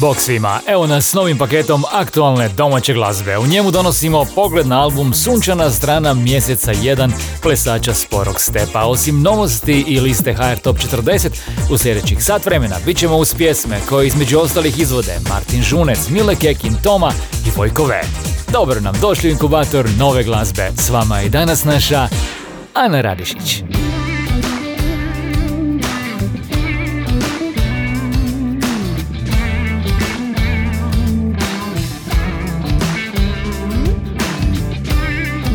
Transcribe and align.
Bog 0.00 0.16
svima, 0.16 0.60
evo 0.66 0.86
nas 0.86 1.10
s 1.10 1.14
novim 1.14 1.38
paketom 1.38 1.84
aktualne 1.92 2.48
domaće 2.48 2.94
glazbe. 2.94 3.38
U 3.38 3.46
njemu 3.46 3.70
donosimo 3.70 4.26
pogled 4.34 4.66
na 4.66 4.82
album 4.82 5.14
Sunčana 5.14 5.70
strana 5.70 6.14
mjeseca 6.14 6.74
1 6.74 7.10
plesača 7.42 7.94
sporog 7.94 8.40
stepa. 8.40 8.84
Osim 8.84 9.22
novosti 9.22 9.84
i 9.86 10.00
liste 10.00 10.32
HR 10.32 10.58
Top 10.62 10.76
40, 10.76 11.28
u 11.70 11.78
sljedećih 11.78 12.24
sat 12.24 12.46
vremena 12.46 12.76
bit 12.86 12.96
ćemo 12.96 13.16
uz 13.16 13.34
pjesme 13.34 13.80
koje 13.88 14.06
između 14.06 14.38
ostalih 14.38 14.78
izvode 14.78 15.18
Martin 15.28 15.62
Žunec, 15.62 16.08
Mile 16.08 16.34
Kekin, 16.34 16.74
Toma 16.82 17.12
i 17.46 17.50
Vojko 17.56 17.84
V. 17.84 18.00
Dobro 18.52 18.80
nam 18.80 18.94
došli 19.00 19.30
inkubator 19.30 19.88
nove 19.98 20.24
glazbe. 20.24 20.70
S 20.76 20.90
vama 20.90 21.18
je 21.18 21.28
danas 21.28 21.64
naša 21.64 22.08
Ana 22.74 23.00
Radišić. 23.00 23.62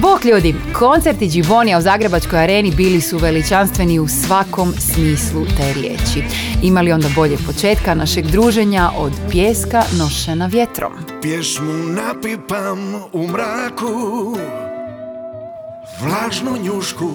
Bok 0.06 0.26
ljudi, 0.26 0.56
koncerti 0.74 1.28
Gibonija 1.28 1.78
u 1.78 1.82
Zagrebačkoj 1.82 2.40
areni 2.40 2.72
bili 2.72 3.02
su 3.02 3.18
veličanstveni 3.18 4.00
u 4.00 4.08
svakom 4.08 4.74
smislu 4.74 5.46
te 5.46 5.74
riječi. 5.74 6.24
Imali 6.64 6.92
onda 6.92 7.08
bolje 7.16 7.38
početka 7.46 7.96
našeg 7.96 8.26
druženja 8.26 8.90
od 8.98 9.12
pjeska 9.32 9.84
nošena 10.00 10.46
vjetrom. 10.46 10.94
Pjesmu 11.22 11.74
napipam 11.74 12.96
u 13.14 13.28
mraku 13.28 14.38
Vlažnu 16.02 16.52
njušku 16.64 17.12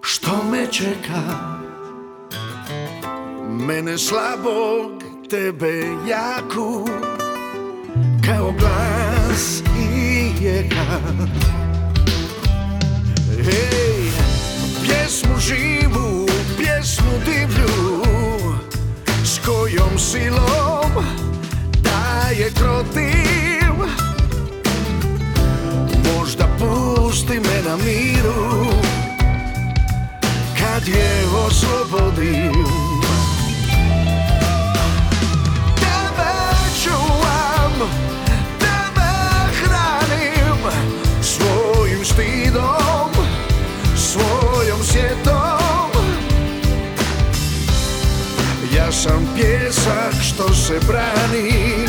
Što 0.00 0.30
me 0.50 0.66
čeka 0.66 1.22
Mene 3.48 3.98
slabog, 3.98 5.02
tebe 5.30 5.82
jaku 6.08 6.88
Kao 8.26 8.52
glas 8.58 9.69
i 10.40 10.44
jeka 10.44 10.84
Hej, 13.44 14.12
pjesmu 14.82 15.38
živu, 15.38 16.26
pjesmu 16.58 17.12
divlju 17.24 18.02
S 19.24 19.38
kojom 19.46 19.98
silom 19.98 21.04
daje 21.82 22.50
krotiv 22.50 23.74
Možda 26.04 26.48
pusti 26.58 27.40
me 27.40 27.62
na 27.68 27.76
miru 27.76 28.66
Kad 30.58 30.88
je 30.88 31.24
oslobodim 31.46 32.89
sam 49.02 49.28
pjesak 49.36 50.14
što 50.22 50.54
se 50.54 50.80
brani 50.86 51.86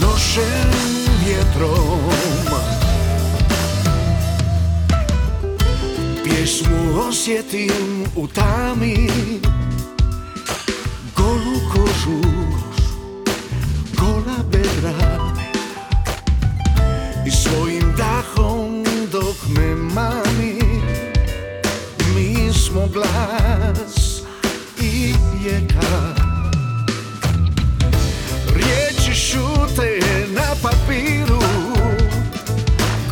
Nošen 0.00 0.70
vjetrom. 1.26 2.00
Pjesmu 6.24 7.00
osjetim 7.08 8.04
u 8.16 8.26
tami 8.26 9.10
Golu 11.16 11.60
kožu, 11.72 12.28
gola 13.98 14.38
bedra. 14.50 15.32
I 17.26 17.30
svojim 17.30 17.94
dahom 17.96 18.84
dok 19.12 19.36
me 19.48 19.74
mami 19.74 20.60
Mi 22.14 22.52
smo 22.52 22.86
glas 22.92 23.85
i 25.46 25.48
jeka 25.48 26.14
Riječi 28.54 29.14
šute 29.14 30.00
na 30.28 30.54
papiru 30.62 31.40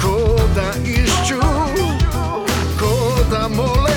Ko 0.02 0.38
da 0.54 0.72
išću, 0.84 1.40
ko 2.78 3.24
da 3.30 3.48
mole. 3.48 3.90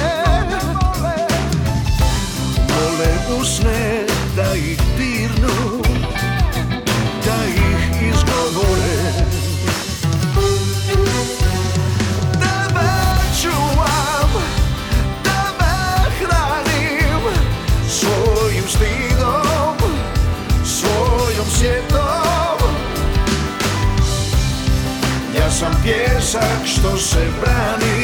Mole 2.70 3.40
usne 3.42 3.77
pjesak 26.40 26.66
što 26.66 26.98
se 26.98 27.28
brani 27.42 27.97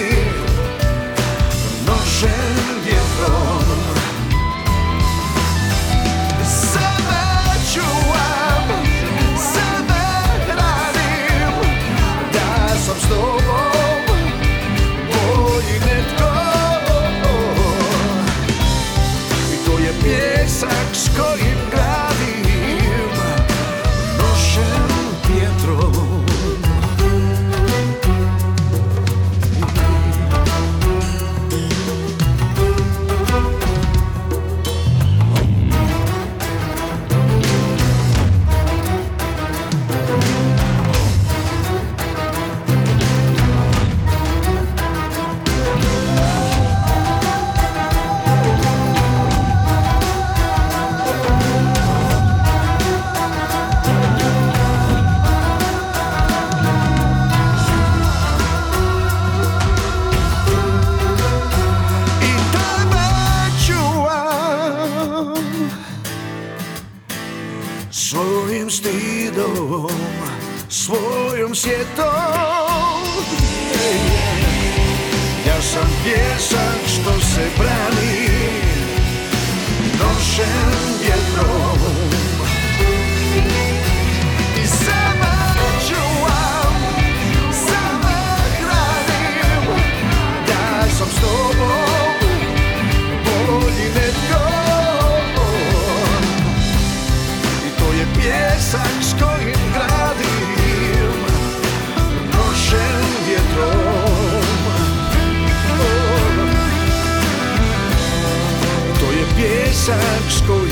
school 110.33 110.62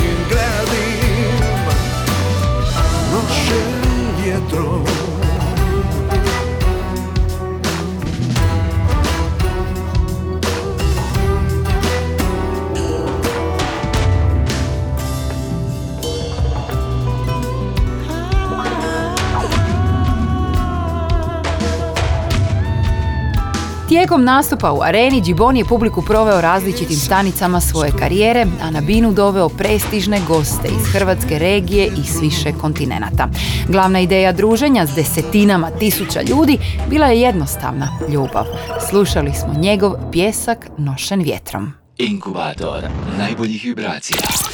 Tijekom 24.11 24.25
nastupa 24.25 24.71
u 24.71 24.81
areni 24.81 25.21
Gibbon 25.21 25.57
je 25.57 25.65
publiku 25.65 26.01
proveo 26.01 26.41
različitim 26.41 26.95
stanicama 26.95 27.61
svoje 27.61 27.91
karijere, 27.99 28.45
a 28.61 28.71
na 28.71 28.81
binu 28.81 29.11
doveo 29.13 29.49
prestižne 29.49 30.19
goste 30.27 30.67
iz 30.67 30.93
hrvatske 30.93 31.39
regije 31.39 31.85
i 31.85 32.03
s 32.03 32.21
više 32.21 32.51
kontinenata. 32.61 33.27
Glavna 33.67 33.99
ideja 33.99 34.31
druženja 34.31 34.85
s 34.87 34.95
desetinama 34.95 35.69
tisuća 35.69 36.21
ljudi 36.21 36.57
bila 36.89 37.07
je 37.07 37.21
jednostavna, 37.21 37.87
ljubav. 38.09 38.45
Slušali 38.89 39.33
smo 39.33 39.53
njegov 39.53 39.93
pjesak 40.11 40.67
nošen 40.77 41.21
vjetrom. 41.21 41.73
Inkubator 41.97 42.83
najboljih 43.17 43.63
vibracija. 43.63 44.50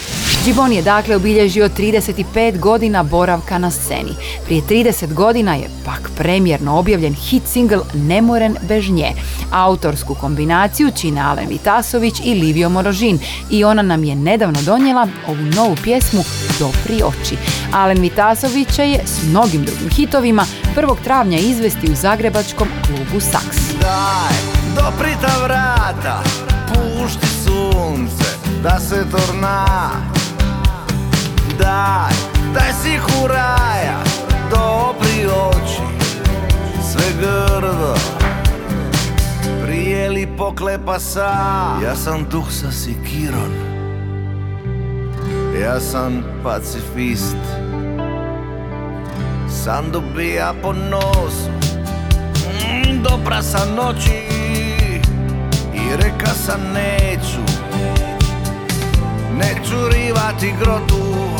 Gibbon 0.47 0.71
je 0.73 0.81
dakle 0.81 1.15
obilježio 1.15 1.69
35 1.69 2.59
godina 2.59 3.03
boravka 3.03 3.57
na 3.57 3.71
sceni. 3.71 4.11
Prije 4.45 4.61
30 4.61 5.13
godina 5.13 5.55
je 5.55 5.69
pak 5.85 6.09
premjerno 6.17 6.79
objavljen 6.79 7.13
hit 7.13 7.43
single 7.45 7.79
Nemoren 7.93 8.55
bez 8.61 8.89
nje. 8.89 9.11
Autorsku 9.51 10.15
kombinaciju 10.15 10.91
čine 10.95 11.21
Alen 11.21 11.47
Vitasović 11.49 12.19
i 12.23 12.33
Livio 12.33 12.69
Morožin 12.69 13.19
i 13.51 13.63
ona 13.63 13.81
nam 13.81 14.03
je 14.03 14.15
nedavno 14.15 14.61
donijela 14.61 15.07
ovu 15.27 15.41
novu 15.55 15.75
pjesmu 15.83 16.23
Dopri 16.59 17.03
oči. 17.03 17.35
Alen 17.73 18.01
Vitasović 18.01 18.67
će 18.75 18.83
je 18.83 18.99
s 19.05 19.23
mnogim 19.23 19.65
drugim 19.65 19.89
hitovima 19.89 20.45
1. 20.75 20.95
travnja 21.03 21.37
izvesti 21.37 21.91
u 21.91 21.95
zagrebačkom 21.95 22.67
klubu 22.85 23.19
Saks. 23.19 23.57
Daj, 23.81 24.37
dopri 24.75 25.11
ta 25.21 25.43
vrata 25.43 26.23
Pušti 26.67 27.27
sunce 27.27 28.25
da 28.63 28.79
se 28.79 29.05
torna 29.11 30.16
Daj, 31.59 32.13
daj 32.53 32.71
si 32.83 32.97
huraja 32.97 33.97
Dopri 34.49 35.25
oči 35.25 35.87
Sve 36.91 37.05
grdo. 37.19 37.95
Prije 39.65 40.27
poklepa 40.37 40.99
sa? 40.99 41.31
Ja 41.83 41.95
sam 41.95 42.25
duh 42.31 42.51
sa 42.51 42.71
sikiron 42.71 43.51
Ja 45.61 45.79
sam 45.79 46.23
pacifist. 46.43 47.37
Sam 49.49 49.91
dobija 49.91 50.53
po 50.61 50.73
nosu 50.73 51.51
Mm, 52.47 53.03
Dobra 53.03 53.41
sam 53.41 53.75
noći. 53.75 54.21
I 55.73 55.95
reka 55.97 56.33
sam 56.45 56.61
neću 56.73 57.41
Neću 59.37 59.89
rivati 59.91 60.53
grotu 60.59 61.36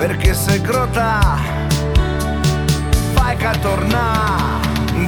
Perché 0.00 0.32
se 0.32 0.58
grota. 0.62 1.20
Fajka 3.14 3.52
torna. 3.60 4.48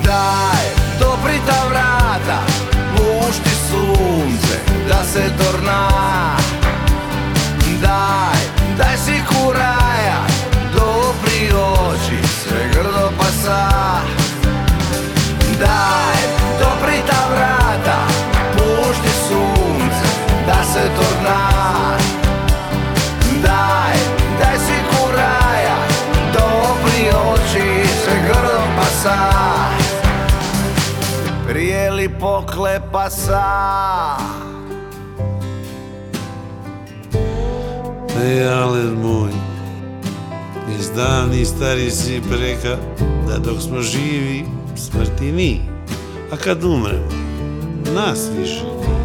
Daj, 0.02 0.64
dopri 0.98 1.40
ta 1.46 1.64
vrata. 1.70 2.38
Pušti 2.94 3.50
sunce 3.68 4.60
Da 4.88 5.02
se 5.04 5.32
torna. 5.38 5.88
Daj, 7.80 8.40
daj 8.76 8.96
si 8.98 9.16
kuraja. 9.24 10.20
Dopri 10.74 11.48
oči 11.48 12.20
Sve 12.44 12.68
grdo 12.74 13.12
pasa. 13.16 13.68
Daj, 15.58 16.20
dopri 16.60 17.00
ta 17.08 17.20
vrata. 17.32 17.98
Pušti 18.52 19.12
sunce 19.28 20.06
Da 20.46 20.60
se 20.64 20.84
torna 20.96 21.11
poklepa 32.62 33.10
sa 33.10 33.46
Ej, 38.22 38.46
Alen 38.46 39.02
moj, 39.02 39.34
iz 40.78 40.86
davni 40.94 41.42
stari 41.42 41.90
si 41.90 42.22
preka 42.22 42.78
da 43.26 43.38
dok 43.38 43.58
smo 43.58 43.82
živi, 43.82 44.46
smrti 44.76 45.32
ni. 45.32 45.60
A 46.32 46.36
kad 46.36 46.64
umremo, 46.64 47.10
nas 47.94 48.30
više 48.38 48.64
ni. 48.64 49.02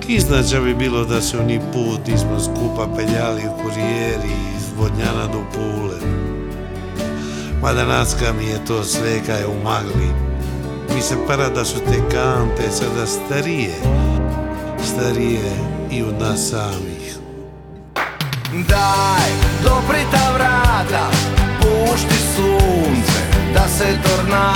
Kiznača 0.00 0.60
bi 0.60 0.74
bilo 0.74 1.04
da 1.04 1.20
se 1.20 1.38
oni 1.38 1.60
put 1.72 2.06
nismo 2.06 2.40
skupa 2.40 2.88
peljali 2.96 3.42
u 3.44 3.62
kurijeri 3.62 4.32
iz 4.56 4.64
Vodnjana 4.78 5.26
do 5.26 5.40
Pule. 5.52 6.00
Mada 7.62 7.84
naska 7.84 8.32
mi 8.38 8.46
je 8.46 8.64
to 8.64 8.84
sve 8.84 9.20
kaj 9.26 9.44
u 9.44 9.64
magli. 9.64 10.29
Mi 10.94 11.02
se 11.02 11.16
para 11.26 11.48
da 11.48 11.64
su 11.64 11.78
te 11.78 11.98
kante 12.12 12.70
sada 12.70 13.06
starije, 13.06 13.74
starije 14.84 15.52
i 15.90 16.02
od 16.02 16.20
nas 16.20 16.50
samih. 16.50 17.00
Daj, 18.52 19.30
dopri 19.64 20.00
ta 20.10 20.32
vrata 20.34 21.10
Pušti 21.60 22.14
sunce 22.36 23.20
Da 23.54 23.68
se 23.68 23.98
torna 24.02 24.52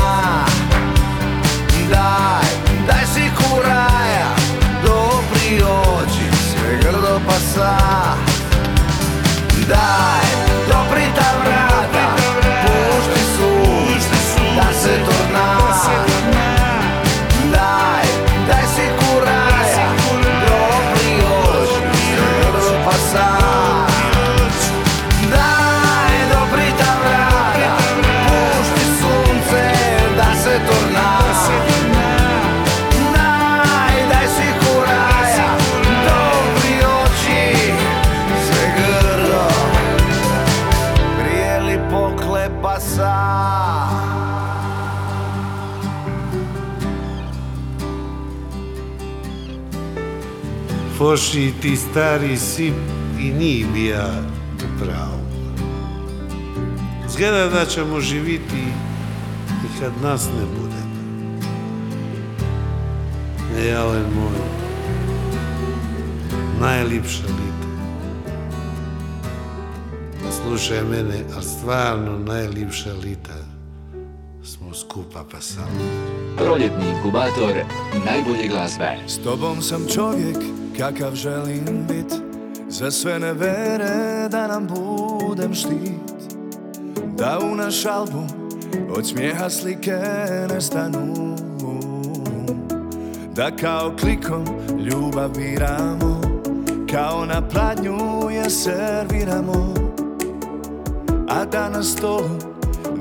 Daj, 1.91 2.45
daj 2.87 3.07
si 3.15 3.21
kuraja 3.37 4.35
Dopri 4.85 5.63
oči 5.63 6.37
Sve 6.51 6.79
grdo 6.83 7.21
pasa 7.27 7.79
Daj, 9.69 10.54
Foši 51.15 51.53
ti 51.63 51.77
stari 51.77 52.37
si 52.37 52.73
i 53.21 53.33
nije 53.33 53.67
bija 53.75 54.23
u 54.57 54.79
pravu. 54.79 55.21
Zgleda 57.09 57.49
da 57.49 57.67
ćemo 57.67 58.01
živiti 58.01 58.63
i 59.65 59.81
kad 59.81 59.93
nas 60.03 60.27
ne 60.27 60.47
bude. 60.61 60.83
Ej, 63.59 63.77
Alen 63.77 64.07
moj, 64.15 64.39
najlipša 66.61 67.23
lita. 67.23 67.69
Slušaj 70.31 70.83
mene, 70.83 71.25
ali 71.35 71.45
stvarno 71.45 72.19
najlipša 72.19 72.93
lita 72.93 73.39
smo 74.45 74.75
skupa 74.75 75.25
pa 75.33 75.41
samo. 75.41 75.81
Proljetni 76.37 76.89
inkubator 76.89 77.55
najbolje 78.07 78.49
glazbe. 78.49 78.97
S 79.07 79.19
tobom 79.19 79.63
sam 79.63 79.87
čovjek 79.95 80.54
kakav 80.79 81.15
želim 81.15 81.87
bit. 81.89 82.21
Za 82.69 82.91
sve 82.91 83.19
nevere 83.19 84.29
da 84.31 84.47
nam 84.47 84.67
budem 84.67 85.55
štit. 85.55 86.15
Da 87.17 87.39
u 87.53 87.55
naš 87.57 87.87
album 87.87 88.27
od 88.97 89.09
smijeha 89.09 89.51
slike 89.51 89.99
nestanu. 90.55 91.37
Da 93.35 93.57
kao 93.57 93.97
klikom 94.01 94.45
ljubav 94.79 95.31
biramo 95.37 96.21
Kao 96.95 97.27
na 97.27 97.49
pladnju 97.49 98.31
je 98.31 98.51
serviramo. 98.51 99.75
A 101.29 101.45
da 101.45 101.69
na 101.69 101.83
stolu 101.83 102.31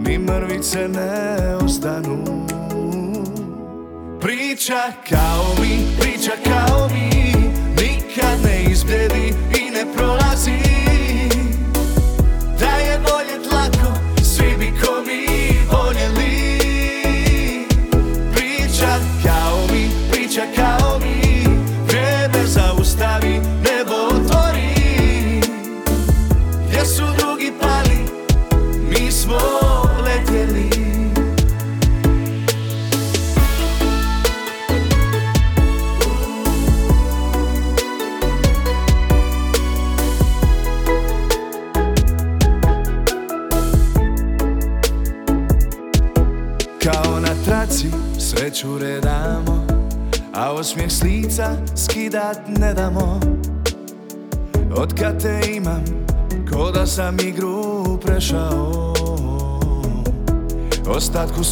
ni 0.06 0.18
mrvice 0.18 0.88
ne 0.88 1.56
ostanu. 1.56 2.46
Priča 4.22 4.82
kao 5.10 5.46
mi, 5.62 5.86
priča 6.00 6.32
kao 6.44 6.88
mi 6.88 7.13
Nikad 8.86 9.53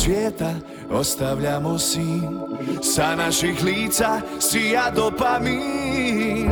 svijeta 0.03 0.53
ostavljamo 0.91 1.79
sin 1.79 2.39
Sa 2.81 3.15
naših 3.15 3.63
lica 3.63 4.21
sija 4.39 4.91
dopamin. 4.95 6.47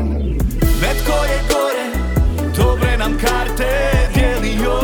Netko 0.82 1.24
je 1.24 1.40
gore, 1.50 1.90
dobre 2.58 2.98
nam 2.98 3.18
karte 3.18 3.90
dijelio. 4.14 4.80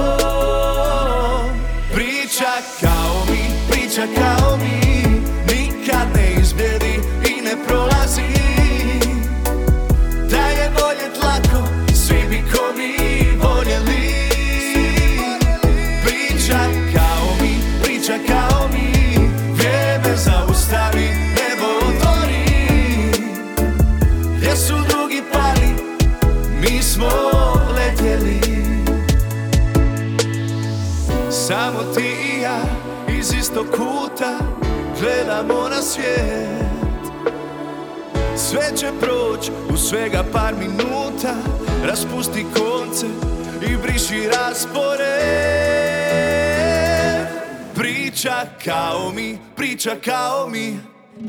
Priča 1.93 2.51
kao 2.81 3.25
mi, 3.29 3.71
priča 3.71 4.01
kao 4.17 4.57
mi 4.57 4.84
Sve 38.49 38.77
će 38.77 38.87
proć 38.99 39.49
u 39.73 39.77
svega 39.77 40.23
par 40.33 40.53
minuta. 40.59 41.35
Raspusti 41.83 42.45
konce 42.53 43.05
i 43.61 43.77
briši 43.77 44.29
raspored 44.33 45.05
Priča 47.75 48.45
kao 48.65 49.11
mi, 49.15 49.37
priča 49.55 49.95
kao 50.05 50.49
mi. 50.49 50.79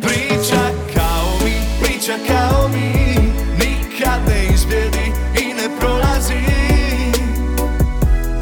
Priča 0.01 0.71
kao 0.95 1.39
mi, 1.45 1.55
priča 1.83 2.13
kao 2.29 2.69
mi. 2.69 3.15
Nikad 3.59 4.21
ne 4.29 4.55
izbjedi 4.55 5.13
i 5.41 5.55
ne 5.55 5.79
prolazi. 5.81 6.43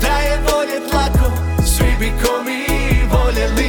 Da 0.01 0.19
je 0.19 0.39
voljet 0.53 0.93
lako, 0.95 1.33
svi 1.67 1.97
bi 1.99 2.13
ko 2.23 2.43
mi 2.45 2.67
voljeli 3.13 3.64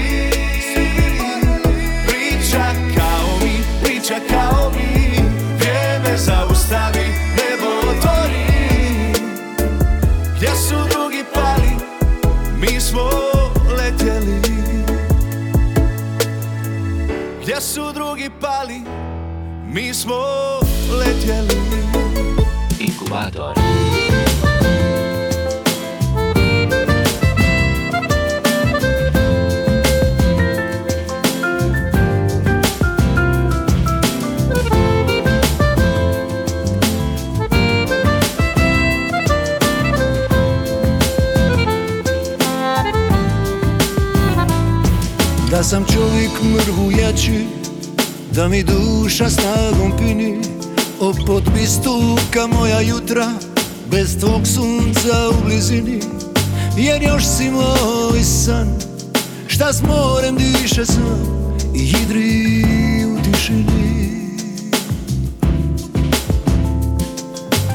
su 17.75 17.91
drugi 17.93 18.29
pali, 18.41 18.81
mi 19.65 19.93
smo 19.93 20.15
letjeli 20.99 21.55
Inkubator. 22.79 23.53
Da 45.51 45.63
sam 45.63 45.85
čovjek 45.93 46.31
mrvu 46.43 46.91
jači 46.91 47.64
Da 48.35 48.47
mi 48.47 48.63
duša 48.63 49.29
snagom 49.29 49.97
pini 49.97 50.37
Opod 50.99 51.43
bi 51.53 51.67
moja 52.47 52.81
jutra 52.81 53.31
Bez 53.91 54.17
tvog 54.19 54.47
sunca 54.47 55.29
u 55.29 55.45
blizini. 55.45 55.99
Jer 56.77 57.03
još 57.03 57.23
si 57.25 57.51
moj 57.51 58.23
san 58.23 58.67
Šta 59.47 59.73
s 59.73 59.81
morem 59.81 60.35
diše 60.35 60.85
sam 60.85 61.47
I 61.75 61.79
hidri 61.79 62.53
u 63.05 63.23
tišini. 63.23 64.37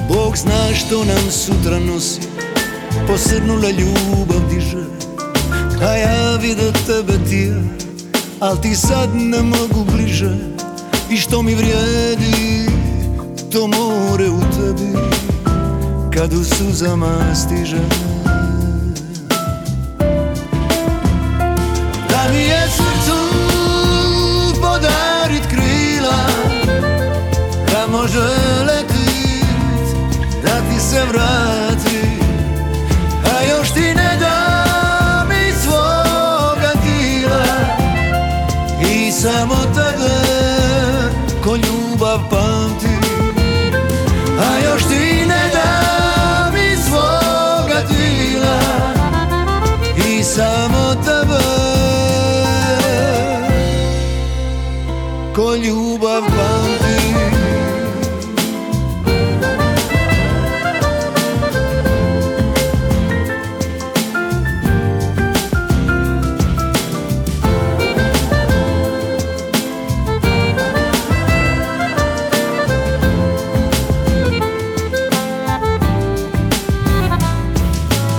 Bog 0.08 0.36
zna 0.36 0.74
što 0.74 1.04
nam 1.04 1.30
sutra 1.30 1.78
nosi 1.78 2.20
Posrnula 3.06 3.70
ljubav 3.70 4.50
diže 4.50 4.84
a 5.82 5.96
ja 5.96 6.36
vidio 6.36 6.72
tebe 6.86 7.30
ti 7.30 7.36
ja 7.36 7.89
Al 8.40 8.56
ti 8.56 8.74
sad 8.74 9.14
ne 9.14 9.42
mogu 9.42 9.84
bliže. 9.92 10.36
I 11.10 11.16
što 11.16 11.42
mi 11.42 11.54
vrijedi 11.54 12.70
To 13.52 13.66
more 13.66 14.28
u 14.28 14.40
tebi. 14.40 14.98
Kad 16.14 16.32
u 16.32 16.44
suzama 16.44 17.34
stiže. 17.34 17.80
Da 22.08 22.32
mi 22.32 22.38
je 22.38 22.68
srcu 22.76 23.18
podarit 24.60 25.46
krila 25.48 26.26
Da 27.72 27.86
može 27.90 28.28
letit 28.66 29.96
Da 30.42 30.60
ti 30.60 30.80
se 30.80 31.04
vrati 31.12 31.69
ljubav 55.70 56.22
pamti 56.22 57.00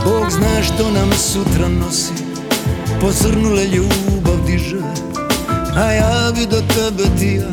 Bog 0.06 0.32
zna 0.32 0.64
što 0.64 0.92
nam 0.92 1.12
sutra 1.14 1.68
nosi 1.68 2.14
Posrnule 3.02 3.64
ljubav 3.66 4.46
diže 4.46 4.78
A 5.76 5.92
ja 5.92 6.11
do 6.52 6.62
tebe 6.62 7.04
ti 7.20 7.40
ja 7.40 7.48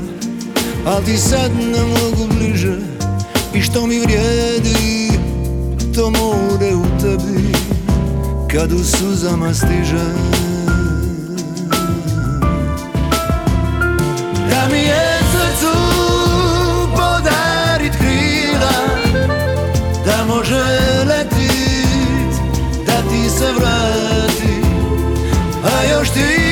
Al 0.87 1.03
ti 1.05 1.17
sad 1.19 1.51
ne 1.55 1.83
mogu 1.83 2.35
bliže. 2.35 2.77
I 3.55 3.63
što 3.63 3.87
mi 3.87 3.99
vrijedi 4.01 5.11
To 5.95 6.11
more 6.11 6.75
u 6.75 6.85
tebi 7.01 7.53
Kad 8.53 8.73
u 8.73 8.85
suzama 8.85 9.55
stiže. 9.55 10.05
Da 14.51 14.69
mi 14.73 14.79
je 14.79 15.19
srcu 15.33 15.79
podarit 16.91 17.93
krila 17.93 18.79
Da 20.07 20.25
može 20.35 20.65
letit 21.07 22.41
Da 22.87 23.11
ti 23.11 23.31
se 23.39 23.53
vrati 23.53 24.55
A 25.65 25.91
još 25.93 26.11
ti 26.11 26.48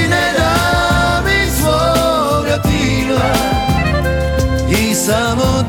samo 5.07 5.65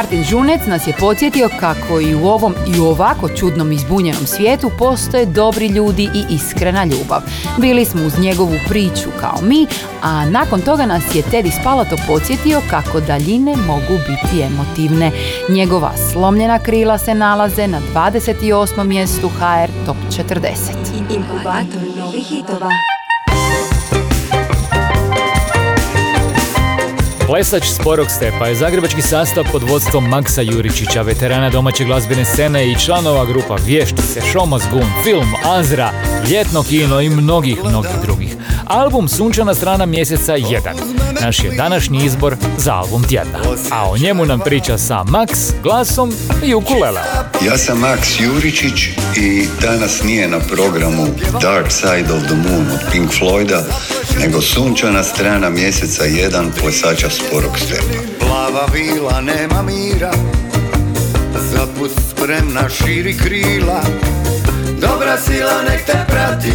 Martin 0.00 0.24
Žunec 0.24 0.66
nas 0.66 0.86
je 0.86 0.94
podsjetio 1.00 1.48
kako 1.60 2.00
i 2.00 2.14
u 2.14 2.26
ovom 2.26 2.54
i 2.74 2.80
u 2.80 2.84
ovako 2.84 3.28
čudnom 3.28 3.72
izbunjenom 3.72 4.26
svijetu 4.26 4.70
postoje 4.78 5.26
dobri 5.26 5.66
ljudi 5.66 6.02
i 6.02 6.34
iskrena 6.34 6.84
ljubav. 6.84 7.22
Bili 7.58 7.84
smo 7.84 8.06
uz 8.06 8.18
njegovu 8.18 8.54
priču 8.68 9.08
kao 9.20 9.38
mi, 9.42 9.66
a 10.02 10.30
nakon 10.30 10.60
toga 10.60 10.86
nas 10.86 11.14
je 11.14 11.22
Teddy 11.22 11.60
Spalato 11.60 11.96
podsjetio 12.06 12.60
kako 12.70 13.00
daljine 13.00 13.56
mogu 13.56 13.98
biti 14.08 14.42
emotivne. 14.42 15.10
Njegova 15.48 15.92
slomljena 16.12 16.58
krila 16.58 16.98
se 16.98 17.14
nalaze 17.14 17.66
na 17.66 17.80
28. 17.94 18.84
mjestu 18.84 19.28
HR 19.28 19.70
Top 19.86 19.96
40. 20.10 20.50
Inkubator 21.10 21.82
novih 21.96 22.26
hitova. 22.26 22.70
Plesač 27.30 27.64
Sporog 27.70 28.10
stepa 28.10 28.46
je 28.46 28.54
zagrebački 28.54 29.02
sastav 29.02 29.44
pod 29.52 29.62
vodstvom 29.62 30.08
Maksa 30.08 30.42
Juričića, 30.42 31.02
veterana 31.02 31.50
domaće 31.50 31.84
glazbene 31.84 32.24
scene 32.24 32.70
i 32.70 32.78
članova 32.78 33.24
grupa 33.24 33.56
Vještice, 33.66 34.20
Šomazgun, 34.32 34.86
Film, 35.04 35.28
Azra, 35.44 35.92
Ljetno 36.30 36.62
kino 36.62 37.00
i 37.00 37.08
mnogih, 37.08 37.64
mnogih 37.64 37.92
drugih. 38.02 38.36
Album 38.70 39.08
Sunčana 39.08 39.54
strana 39.54 39.86
mjeseca 39.86 40.32
1. 40.32 40.60
Naš 41.20 41.44
je 41.44 41.50
današnji 41.50 42.04
izbor 42.04 42.36
za 42.58 42.74
album 42.74 43.04
tjedna. 43.04 43.38
A 43.70 43.90
o 43.90 43.96
njemu 43.96 44.26
nam 44.26 44.40
priča 44.40 44.78
sa 44.78 45.04
Max, 45.04 45.52
glasom 45.62 46.12
i 46.44 46.54
ukulele. 46.54 47.00
Ja 47.46 47.58
sam 47.58 47.78
Max 47.78 48.22
Juričić 48.22 48.88
i 49.16 49.46
danas 49.62 50.02
nije 50.02 50.28
na 50.28 50.40
programu 50.40 51.06
Dark 51.42 51.72
Side 51.72 52.12
of 52.12 52.22
the 52.26 52.34
Moon 52.34 52.66
od 52.72 52.80
Pink 52.92 53.10
Floyda, 53.10 53.62
nego 54.20 54.40
sunčana 54.40 55.02
strana 55.02 55.50
mjeseca 55.50 56.04
1 56.04 56.50
plesača 56.60 57.10
sporog 57.10 57.58
stepa. 57.58 58.02
Plava 58.20 58.66
vila 58.72 59.20
nema 59.20 59.62
mira 59.62 60.12
Za 61.52 61.66
put 61.78 61.90
spremna 62.10 62.68
širi 62.68 63.16
krila 63.18 63.82
Dobra 64.80 65.18
sila 65.18 65.62
nek 65.62 65.86
te 65.86 66.04
prati 66.08 66.52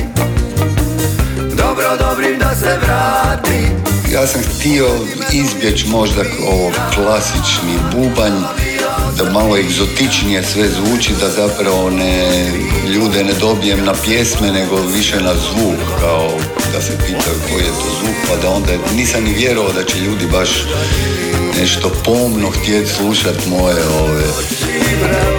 Dobro 1.76 1.98
dobrim 1.98 2.40
da 2.40 2.56
se 2.56 2.78
vrati. 2.84 3.60
Ja 4.14 4.28
sam 4.28 4.42
htio 4.42 4.88
izbjeći 5.34 5.88
možda 5.88 6.22
ovo 6.48 6.72
klasični 6.94 7.76
bubanj, 7.92 8.34
da 9.18 9.32
malo 9.32 9.58
egzotičnije 9.58 10.44
sve 10.44 10.70
zvuči, 10.70 11.14
da 11.20 11.30
zapravo 11.30 11.90
ne, 11.90 12.52
ljude 12.96 13.24
ne 13.24 13.34
dobijem 13.34 13.86
na 13.86 13.94
pjesme, 14.06 14.52
nego 14.52 14.76
više 14.96 15.22
na 15.22 15.34
zvuk, 15.34 15.80
kao 16.00 16.32
da 16.74 16.82
se 16.82 16.98
pitaju 16.98 17.38
koji 17.52 17.64
je 17.64 17.70
to 17.70 17.90
zvuk, 18.00 18.16
pa 18.30 18.36
da 18.42 18.50
onda 18.50 18.72
nisam 18.96 19.24
ni 19.24 19.34
vjerovao 19.34 19.74
da 19.74 19.84
će 19.84 20.00
ljudi 20.00 20.26
baš 20.32 20.50
nešto 21.60 21.91
pomno 22.06 22.50
htjeti 22.50 22.89
slušat 22.89 23.36
moje 23.48 23.88
ove 23.88 24.24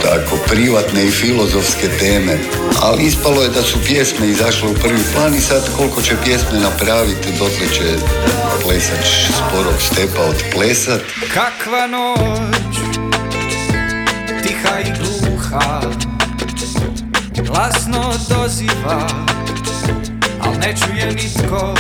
tako 0.03 0.37
privatne 0.47 1.07
i 1.07 1.11
filozofske 1.11 1.89
teme. 2.01 2.39
Ali 2.83 3.05
ispalo 3.05 3.43
je 3.43 3.49
da 3.49 3.63
su 3.63 3.79
pjesme 3.87 4.29
izašle 4.29 4.69
u 4.69 4.75
prvi 4.75 5.01
plan 5.15 5.35
i 5.35 5.41
sad 5.41 5.71
koliko 5.77 6.03
će 6.03 6.15
pjesme 6.25 6.61
napraviti, 6.61 7.33
dotle 7.39 7.67
će 7.75 7.83
plesač 8.63 9.07
sporog 9.33 9.75
stepa 9.81 10.23
odplesat. 10.23 11.01
Kakva 11.35 11.87
noć, 11.87 12.77
tiha 14.43 14.81
i 14.81 14.93
gluha, 14.99 15.81
glasno 17.47 18.15
doziva, 18.29 19.09
al 20.41 20.53
ne 20.61 20.75
čuje 20.77 21.07
nitko. 21.07 21.75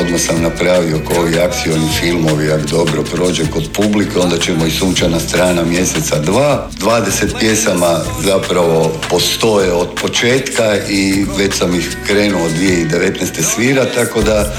Odmah 0.00 0.20
sam 0.20 0.42
napravio 0.42 0.98
ko 1.04 1.20
ovi 1.20 1.38
akcioni 1.38 1.88
filmovi, 2.00 2.52
ako 2.52 2.66
dobro 2.70 3.02
prođe 3.02 3.42
kod 3.50 3.68
publike, 3.72 4.18
onda 4.18 4.38
ćemo 4.38 4.66
i 4.66 4.70
sunčana 4.70 5.20
strana 5.20 5.64
mjeseca 5.64 6.18
dva. 6.18 6.68
20 6.78 7.38
pjesama 7.40 8.00
zapravo 8.24 8.92
postoje 9.10 9.72
od 9.72 9.88
početka 10.02 10.76
i 10.88 11.24
već 11.38 11.54
sam 11.54 11.74
ih 11.74 11.96
krenuo 12.06 12.48
2019. 12.48 13.42
svira, 13.54 13.84
tako 13.94 14.22
da 14.22 14.54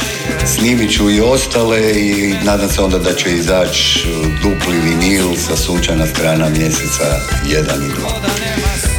snimit 0.45 0.93
ću 0.93 1.09
i 1.09 1.21
ostale 1.21 1.91
i 1.91 2.33
nadam 2.43 2.69
se 2.69 2.81
onda 2.81 2.97
da 2.97 3.13
će 3.13 3.31
izaći 3.31 4.07
dupli 4.43 4.79
vinil 4.79 5.25
sa 5.47 5.57
sunčana 5.57 6.07
strana 6.07 6.49
mjeseca 6.49 7.19
1 7.45 7.59
i 7.59 7.89
2. 7.89 8.31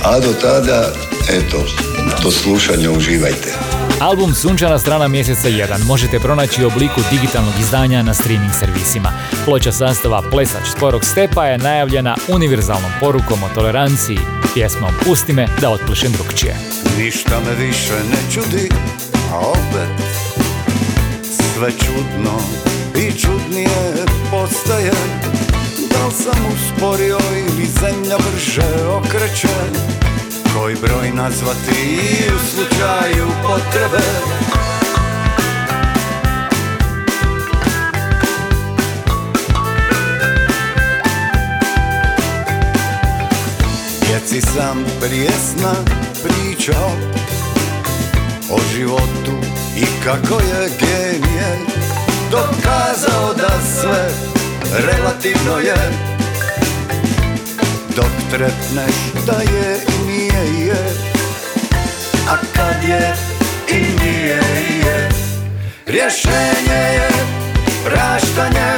A 0.04 0.20
do 0.20 0.32
tada, 0.40 0.92
eto, 1.28 1.66
do 2.22 2.30
slušanja 2.30 2.90
uživajte. 2.90 3.81
Album 4.02 4.34
Sunčana 4.34 4.78
strana 4.78 5.08
mjeseca 5.08 5.48
1 5.48 5.86
možete 5.86 6.18
pronaći 6.18 6.64
u 6.64 6.66
obliku 6.66 7.00
digitalnog 7.10 7.54
izdanja 7.60 8.02
na 8.02 8.14
streaming 8.14 8.52
servisima. 8.60 9.12
Ploča 9.44 9.72
sastava 9.72 10.22
Plesač 10.30 10.68
sporog 10.76 11.04
stepa 11.04 11.46
je 11.46 11.58
najavljena 11.58 12.16
univerzalnom 12.28 12.90
porukom 13.00 13.42
o 13.42 13.48
toleranciji, 13.54 14.18
pjesmom 14.54 14.90
Pusti 15.04 15.32
me 15.32 15.46
da 15.60 15.70
otplišem 15.70 16.12
drugčije. 16.12 16.56
Ništa 16.98 17.40
me 17.40 17.66
više 17.66 17.94
ne 17.94 18.32
čudi, 18.34 18.68
a 19.32 19.38
opet 19.38 20.06
sve 21.54 21.70
čudno 21.70 22.38
i 22.96 23.20
čudnije 23.20 24.04
postaje 24.30 24.92
Da 25.92 26.06
li 26.06 26.12
sam 26.12 26.46
usporio 26.54 27.18
ili 27.36 27.66
zemlja 27.66 28.16
brže 28.18 28.86
okreće 28.86 29.48
Koji 30.58 30.76
broj 30.76 31.10
nazvati 31.14 32.00
u 32.36 32.38
slučaju 32.50 33.26
potrebe. 33.42 34.04
Djeci 44.06 44.40
sam 44.40 44.84
prije 45.00 45.30
sna 45.30 45.74
pričao 46.22 46.90
o 48.50 48.58
životu 48.74 49.46
i 49.76 49.84
kako 50.04 50.34
je 50.34 50.70
genije 50.80 51.58
dokazao 52.30 53.34
da 53.34 53.50
sve 53.80 54.08
relativno 54.86 55.58
je 55.58 56.11
dok 57.96 58.12
trepneš 58.30 58.96
da 59.26 59.32
je 59.32 59.76
i 59.88 60.06
nije 60.06 60.66
je. 60.66 60.94
A 62.28 62.36
kad 62.56 62.88
je 62.88 63.14
i 63.68 64.04
nije 64.04 64.40
je. 64.84 65.08
Rješenje 65.86 66.82
je 66.94 67.08
praštanje. 67.84 68.72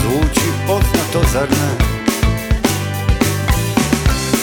Zvuči 0.00 0.48
poznato 0.66 1.28
zar 1.32 1.48
ne? 1.50 1.84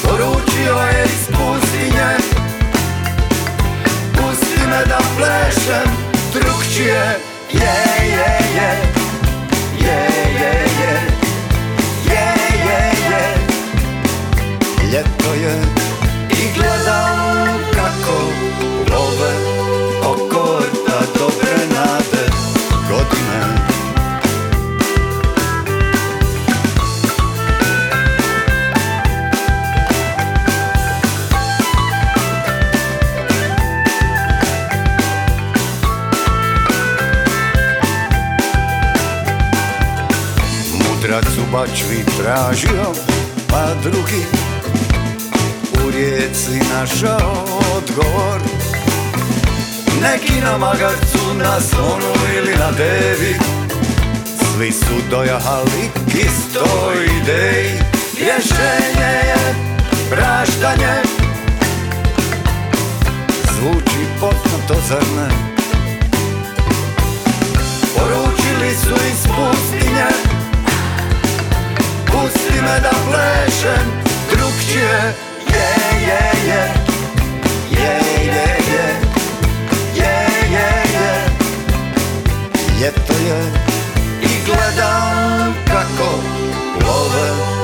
Poručio 0.04 0.74
je 0.74 1.06
iz 1.06 1.28
pustinje. 1.28 2.10
Pusti 4.14 4.68
me 4.68 4.86
da 4.86 5.00
plešem 5.18 5.92
drugčije 6.34 7.20
Je, 7.54 7.76
je, 8.06 8.38
je. 8.56 8.96
Je, 9.80 10.08
je, 10.40 10.66
je 10.82 11.25
Je, 12.06 12.26
je, 12.68 12.82
je 13.10 13.26
Ljeto 14.92 15.34
je 15.34 15.62
i 16.32 16.54
gledam 16.56 17.60
kako 17.76 18.18
bačvi 41.56 42.06
tražio, 42.18 42.86
pa 43.48 43.66
drugi 43.84 44.24
u 45.86 45.92
rijeci 45.92 46.52
našao 46.74 47.46
odgovor. 47.78 48.42
Neki 50.02 50.42
na 50.42 50.58
magarcu, 50.58 51.34
na 51.38 51.62
slonu 51.62 52.14
ili 52.38 52.56
na 52.56 52.72
devi 52.72 53.36
Svi 54.40 54.72
su 54.72 55.10
dojahali 55.10 55.90
k 56.12 56.16
istoj 56.16 57.06
ideji. 57.22 57.80
Rješenje 58.20 59.12
je 59.28 59.56
praštanje. 60.10 60.96
Zvuči 63.58 64.06
poznato, 64.20 64.82
zar 64.90 65.04
ne? 65.18 65.30
Poručili 67.96 68.76
su 68.76 68.96
iz 69.12 69.28
pustinje 69.28 70.25
pusti 72.26 72.62
me 72.62 72.80
da 72.80 72.90
plešem. 72.90 73.86
Drugčije 74.30 75.14
Je, 75.54 75.68
je, 76.08 76.22
je, 76.48 76.64
je, 77.72 77.92
je, 78.22 78.46
je, 78.66 78.96
je, 79.96 80.66
je, 80.96 81.10
je 82.80 82.92
to 83.08 83.14
je. 83.14 83.52
I 84.22 84.46
gledam 84.46 85.56
kako 85.68 86.20
love. 86.86 87.55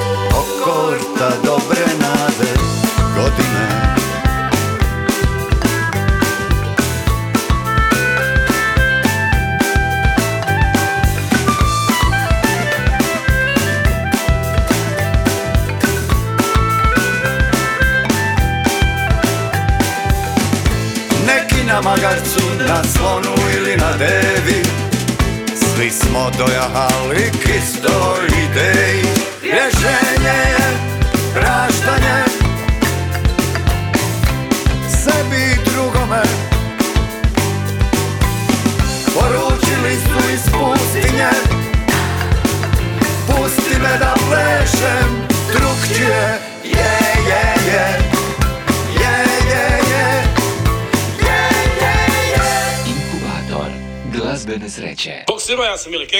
Na 22.72 22.84
slonu 22.84 23.36
ili 23.58 23.78
na 23.78 23.92
devi. 23.98 24.62
Svi 25.56 25.90
smo 25.90 26.32
dojahali 26.38 27.32
k 27.44 27.50
istoj 27.58 28.28
ideji 28.28 29.01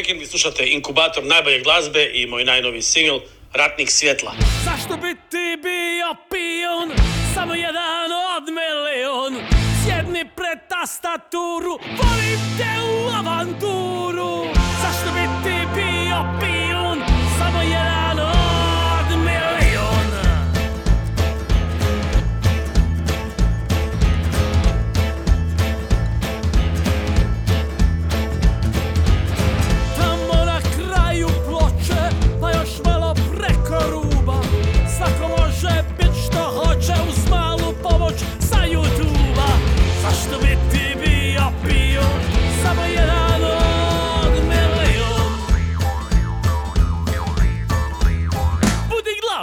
Kekin, 0.02 0.20
vi 0.20 0.26
slušate 0.26 0.66
Inkubator 0.66 1.24
najbolje 1.24 1.60
glazbe 1.60 2.12
i 2.14 2.28
moj 2.28 2.44
najnoviji 2.46 2.82
singl 2.82 3.18
Ratnik 3.54 3.92
svjetla. 3.92 4.32
Zašto 4.66 4.98
bi 4.98 5.16
ti 5.30 5.58
bio 5.64 6.10
pion, 6.30 6.92
samo 7.34 7.54
jedan 7.56 8.12
od 8.38 8.44
milion. 8.60 9.34
Sjedni 9.84 10.26
pred 10.36 10.60
tastaturu, 10.70 11.80
volim 12.00 12.40
te 12.58 12.72
u 12.94 13.10
avanturu. 13.20 14.46
Zašto 14.82 15.10
bi 15.16 15.26
ti 15.44 15.58
bio 15.76 16.18
pion, 16.40 16.61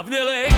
Nelly. 0.09 0.48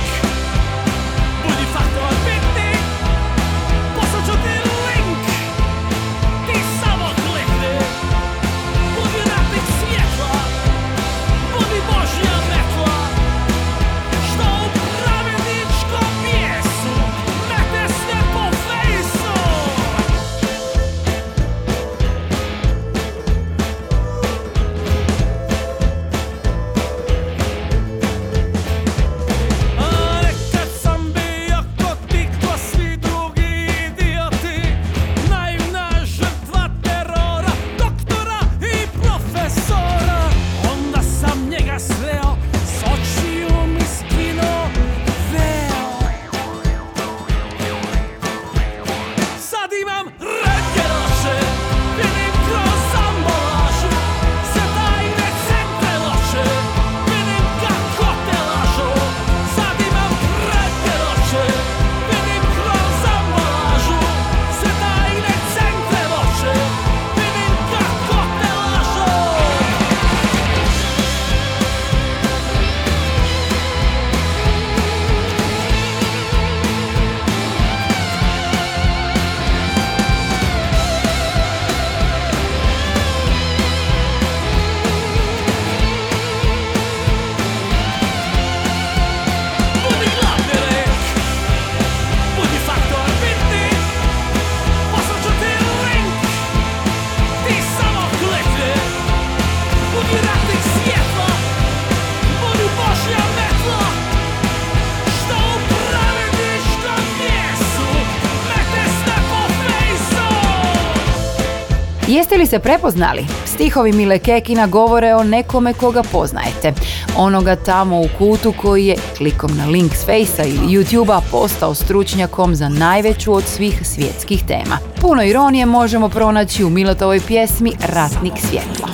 Jeste 112.12 112.38
li 112.38 112.45
se 112.45 112.60
prepoznali? 112.60 113.26
Stihovi 113.45 113.91
Mile 113.91 114.19
Kekina 114.19 114.67
govore 114.67 115.15
o 115.15 115.24
nekome 115.24 115.74
koga 115.74 116.04
poznajete. 116.04 116.74
Onoga 117.17 117.56
tamo 117.56 118.00
u 118.00 118.08
kutu 118.17 118.54
koji 118.62 118.86
je 118.86 118.95
klikom 119.17 119.58
na 119.58 119.65
link 119.65 119.95
s 119.95 120.06
Fejsa 120.06 120.43
ili 120.43 120.67
YouTube-a 120.67 121.21
postao 121.32 121.76
stručnjakom 121.76 122.56
za 122.56 122.69
najveću 122.69 123.34
od 123.34 123.43
svih 123.43 123.88
svjetskih 123.88 124.43
tema. 124.47 124.78
Puno 125.02 125.24
ironije 125.24 125.65
možemo 125.65 126.10
pronaći 126.10 126.63
u 126.63 126.69
Milotovoj 126.69 127.19
pjesmi 127.28 127.71
Ratnik 127.82 128.34
svjetla. 128.50 128.88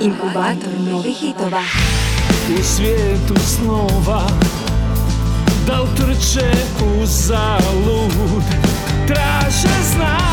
Inkubator 0.00 0.80
novih 0.92 1.16
hitova. 1.16 1.62
u 2.60 2.62
svijetu 2.62 3.34
snova 3.40 4.22
Da 5.66 5.82
utrče 5.82 6.50
u 6.80 7.06
zalud 7.06 8.61
Traže 9.06 9.74
znak 9.92 10.32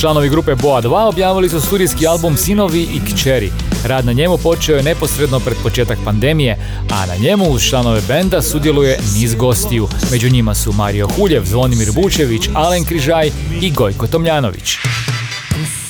Članovi 0.00 0.28
grupe 0.28 0.54
Boa 0.54 0.82
2 0.82 1.08
objavili 1.08 1.48
su 1.48 1.60
studijski 1.60 2.06
album 2.06 2.36
Sinovi 2.36 2.82
i 2.82 3.00
Kćeri. 3.00 3.52
Rad 3.84 4.06
na 4.06 4.12
njemu 4.12 4.38
počeo 4.38 4.76
je 4.76 4.82
neposredno 4.82 5.40
pred 5.40 5.56
početak 5.62 5.98
pandemije, 6.04 6.58
a 6.90 7.06
na 7.06 7.16
njemu 7.16 7.44
uz 7.44 7.62
članove 7.62 8.00
benda 8.08 8.42
sudjeluje 8.42 8.98
niz 9.14 9.34
gostiju. 9.34 9.88
Među 10.10 10.30
njima 10.30 10.54
su 10.54 10.72
Mario 10.72 11.08
Huljev, 11.08 11.44
Zvonimir 11.44 11.92
Bučević, 11.92 12.42
Alen 12.54 12.84
Križaj 12.84 13.30
i 13.60 13.70
Gojko 13.70 14.06
Tomljanović. 14.06 14.76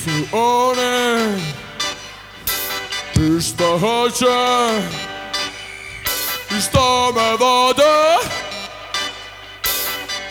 su 0.03 0.37
one 0.37 1.37
I 3.15 3.41
što 3.41 3.79
hoće 3.79 4.25
I 6.57 6.61
što 6.61 7.11
me 7.15 7.31
vode 7.39 7.93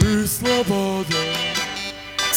I 0.00 0.28
slobode 0.28 1.31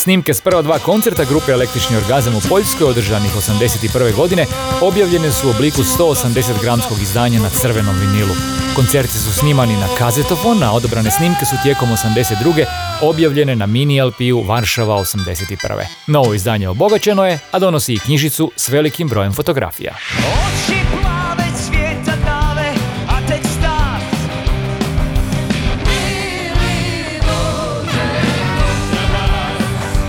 Snimke 0.05 0.33
s 0.33 0.41
prva 0.41 0.61
dva 0.61 0.79
koncerta 0.79 1.23
grupe 1.25 1.51
Električni 1.51 1.97
orgazam 1.97 2.35
u 2.35 2.41
Poljskoj 2.49 2.87
održanih 2.87 3.31
81. 3.35 4.15
godine 4.15 4.45
objavljene 4.81 5.31
su 5.31 5.47
u 5.47 5.49
obliku 5.49 5.81
180 5.81 6.61
gramskog 6.61 7.01
izdanja 7.01 7.39
na 7.39 7.49
crvenom 7.49 7.95
vinilu. 7.99 8.35
Koncerti 8.75 9.13
su 9.13 9.33
snimani 9.33 9.73
na 9.73 9.87
kazetofon, 9.97 10.63
a 10.63 10.71
odabrane 10.71 11.11
snimke 11.11 11.45
su 11.45 11.55
tijekom 11.63 11.89
82. 11.89 12.65
objavljene 13.01 13.55
na 13.55 13.65
mini 13.65 14.01
LP-u 14.01 14.41
Varšava 14.41 14.95
81. 14.95 15.85
Novo 16.07 16.33
izdanje 16.33 16.69
obogaćeno 16.69 17.25
je, 17.25 17.39
a 17.51 17.59
donosi 17.59 17.93
i 17.93 17.99
knjižicu 17.99 18.51
s 18.55 18.69
velikim 18.69 19.07
brojem 19.07 19.33
fotografija. 19.33 19.95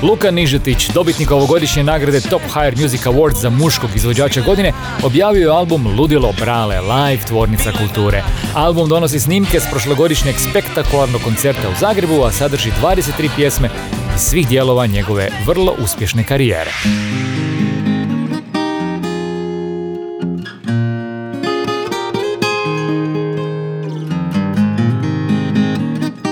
Luka 0.07 0.31
Nižetić, 0.31 0.89
dobitnik 0.89 1.31
ovogodišnje 1.31 1.85
nagrade 1.85 2.21
Top 2.21 2.43
Hire 2.43 2.83
Music 2.83 3.07
Awards 3.07 3.41
za 3.41 3.51
muškog 3.51 3.91
izvođača 3.95 4.41
godine, 4.41 4.73
objavio 5.05 5.49
je 5.49 5.57
album 5.57 5.87
Ludilo 5.99 6.33
Brale, 6.41 6.81
live 6.81 7.23
tvornica 7.25 7.73
kulture. 7.73 8.23
Album 8.55 8.89
donosi 8.89 9.21
snimke 9.21 9.61
s 9.61 9.71
prošlogodišnjeg 9.71 10.35
spektakularnog 10.51 11.21
koncerta 11.21 11.69
u 11.69 11.79
Zagrebu, 11.81 12.23
a 12.23 12.33
sadrži 12.33 12.71
23 12.83 13.29
pjesme 13.37 13.71
iz 14.17 14.21
svih 14.21 14.49
dijelova 14.49 14.87
njegove 14.87 15.29
vrlo 15.47 15.75
uspješne 15.85 16.25
karijere. 16.25 16.71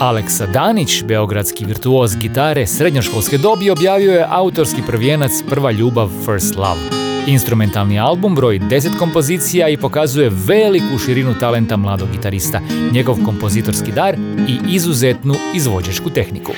Aleksa 0.05 0.47
Danić, 0.47 1.03
beogradski 1.03 1.65
virtuoz 1.65 2.17
gitare 2.17 2.67
srednjoškolske 2.67 3.39
dobi, 3.39 3.71
objavio 3.71 4.13
je 4.13 4.27
autorski 4.31 4.83
prvijenac 4.87 5.31
Prva 5.49 5.71
ljubav 5.71 6.09
First 6.25 6.57
Love. 6.57 6.81
Instrumentalni 7.27 8.01
album 8.01 8.35
broji 8.35 8.61
10 8.61 8.99
kompozicija 8.99 9.69
i 9.69 9.77
pokazuje 9.77 10.31
veliku 10.47 10.99
širinu 11.05 11.35
talenta 11.41 11.77
mladog 11.77 12.09
gitarista, 12.13 12.61
njegov 12.93 13.17
kompozitorski 13.25 13.93
dar 13.93 14.15
i 14.49 14.75
izuzetnu 14.75 15.35
izvođačku 15.55 16.11
tehniku. 16.11 16.53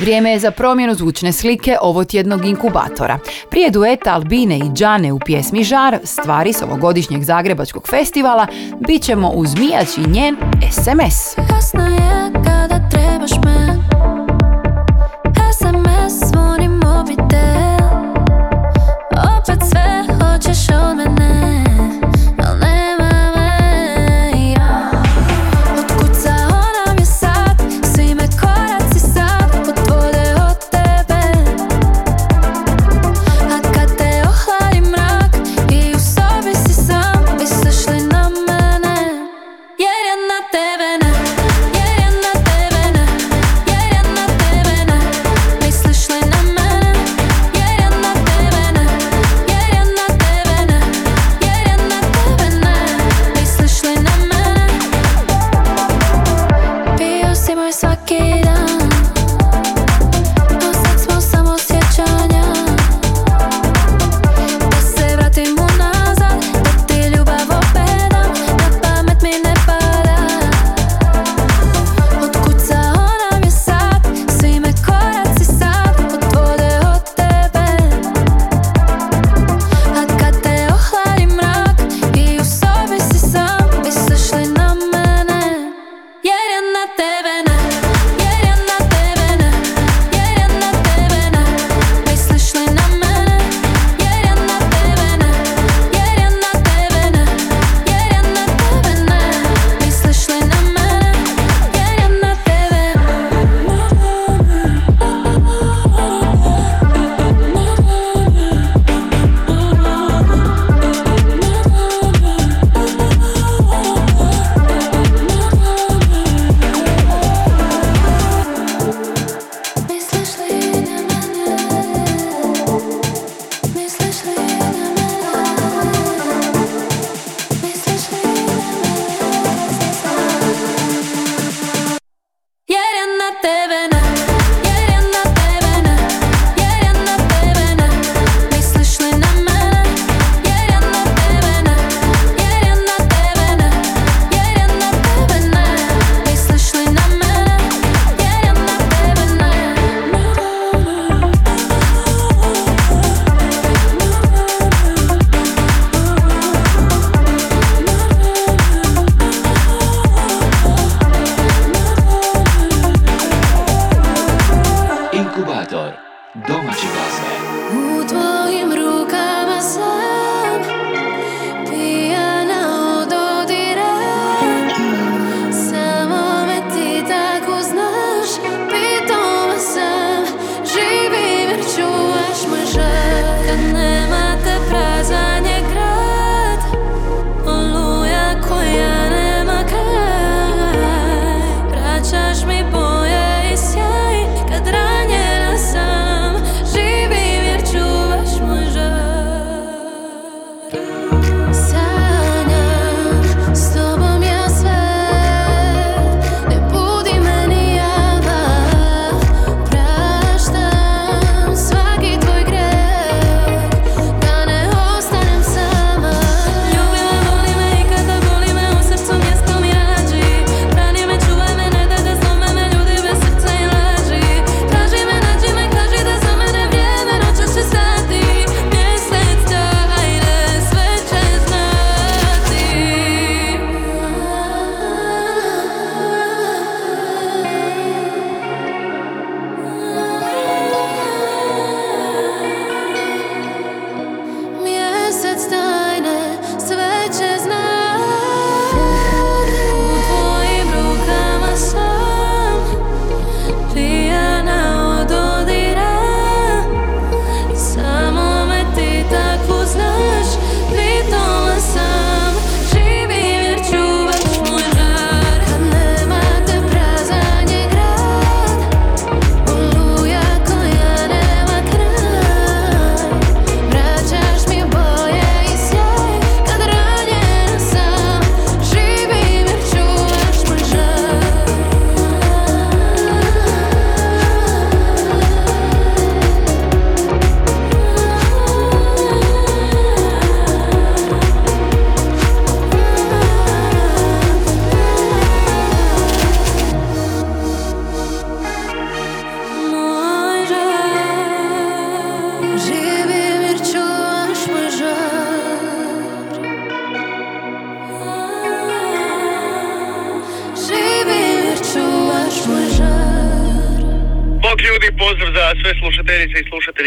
Vrijeme 0.00 0.30
je 0.30 0.38
za 0.38 0.50
promjenu 0.50 0.94
zvučne 0.94 1.32
slike 1.32 1.76
ovotjednog 1.82 2.44
inkubatora. 2.44 3.18
Prije 3.50 3.70
dueta 3.70 4.14
Albine 4.14 4.58
i 4.58 4.70
Džane 4.74 5.12
u 5.12 5.18
pjesmi 5.18 5.64
Žar, 5.64 5.98
stvari 6.04 6.52
s 6.52 6.62
ovogodišnjeg 6.62 7.22
Zagrebačkog 7.22 7.88
festivala, 7.88 8.46
bit 8.86 9.02
ćemo 9.02 9.28
uz 9.28 9.54
Mijač 9.54 9.98
i 9.98 10.10
njen 10.10 10.36
SMS. 10.70 11.46
Kasno 11.48 11.84
je 11.84 12.23
zvoni 17.04 17.16
mobitel 17.16 17.63
Opet 17.63 17.63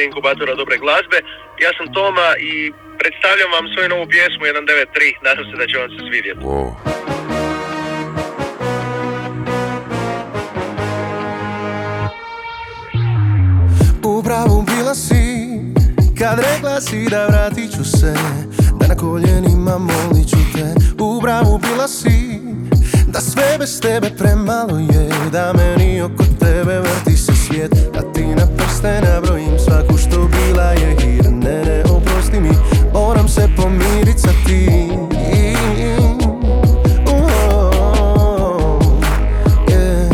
inkubatora 0.04 0.56
dobre 0.56 0.78
glazbe. 0.78 1.18
Ja 1.64 1.72
sam 1.78 1.94
Toma 1.94 2.30
i 2.50 2.52
predstavljam 3.00 3.50
vam 3.56 3.66
svoju 3.74 3.90
novu 3.90 4.06
pjesmu 4.14 4.44
193. 4.46 5.14
Nadam 5.28 5.46
se 5.50 5.56
da 5.62 5.66
će 5.70 5.76
vam 5.82 5.90
se 5.96 6.02
svidjeti. 6.10 6.42
Upravo 14.18 14.62
bila 14.62 14.96
si 14.96 15.60
Kad 16.20 16.40
rekla 16.40 16.82
si 16.82 17.08
da 17.10 17.28
vratit 17.28 17.72
ću 17.72 17.84
se 17.84 18.14
Da 18.80 18.88
na 18.88 18.96
koljenima 18.96 19.78
molit 19.78 20.30
ću 20.30 20.38
te 20.54 21.04
Upravo 21.04 21.58
bila 21.58 21.88
si 21.88 22.40
Da 23.08 23.20
sve 23.20 23.58
bez 23.60 23.82
tebe 23.82 24.10
premalo 24.18 24.80
je 24.80 25.10
Da 25.32 25.54
meni 25.54 26.02
oko 26.02 26.24
tebe 26.40 26.80
vrti 26.80 27.18
se 27.18 27.37
svijet 27.48 27.72
Da 27.94 28.02
ti 28.14 28.26
na 28.26 28.48
prste 28.58 29.02
nabrojim 29.02 29.60
svaku 29.60 29.98
što 29.98 30.18
bila 30.28 30.64
je 30.64 30.96
hir 31.00 31.32
Ne, 31.32 31.64
ne, 31.66 31.84
oprosti 31.84 32.40
mi. 32.40 32.50
Moram 32.94 33.28
se 33.28 33.50
pomirit 33.58 34.20
sa 34.20 34.30
tim. 34.46 35.00
Oh, 37.08 38.80
yeah. 39.68 40.10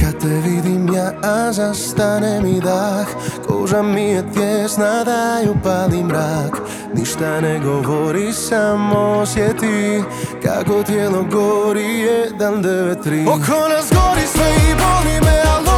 Kad 0.00 0.20
te 0.20 0.28
vidim 0.28 0.94
ja, 0.94 1.12
a 1.22 1.52
zastane 1.52 2.40
mi 2.40 2.60
dah. 2.60 3.06
Koža 3.48 3.82
mi 3.82 4.02
je 4.02 4.24
tjesna 4.32 5.04
da 5.04 5.40
ju 5.44 5.54
pali 5.62 6.04
mrak. 6.04 6.60
Ništa 6.94 7.40
ne 7.40 7.58
govori, 7.58 8.32
samo 8.32 8.98
osjeti 8.98 10.02
Kako 10.42 10.82
tijelo 10.82 11.22
gori 11.22 12.00
jedan, 12.00 12.62
devet, 12.62 13.02
tri 13.02 13.26
Oko 13.26 13.68
nas 13.68 13.90
gori 13.90 14.26
sve 14.26 14.50
i 14.70 14.74
boli 14.74 15.20
me 15.20 15.42
Al 15.56 15.73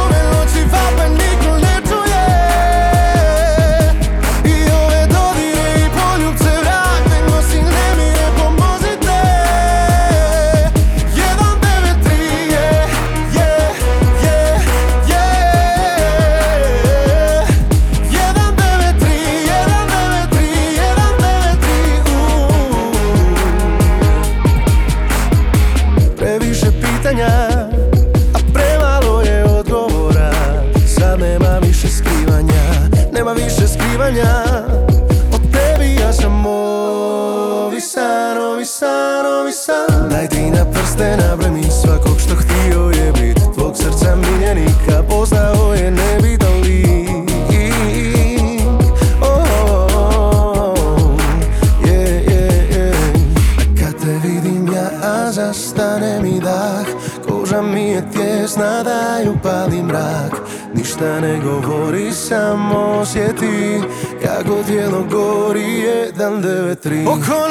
devet, 67.17 67.46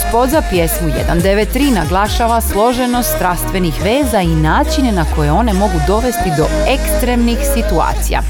te 0.00 0.06
Video 0.06 0.10
spot 0.10 0.30
za 0.30 0.42
pjesmu 0.50 0.88
193 0.88 1.74
naglašava 1.74 2.40
složenost 2.40 3.14
strastvenih 3.16 3.74
veza 3.84 4.20
i 4.20 4.26
načine 4.26 4.92
na 4.92 5.04
koje 5.16 5.32
one 5.32 5.52
mogu 5.52 5.80
dovesti 5.86 6.30
do 6.36 6.46
ekstremnih 6.68 7.38
situacija. 7.54 8.20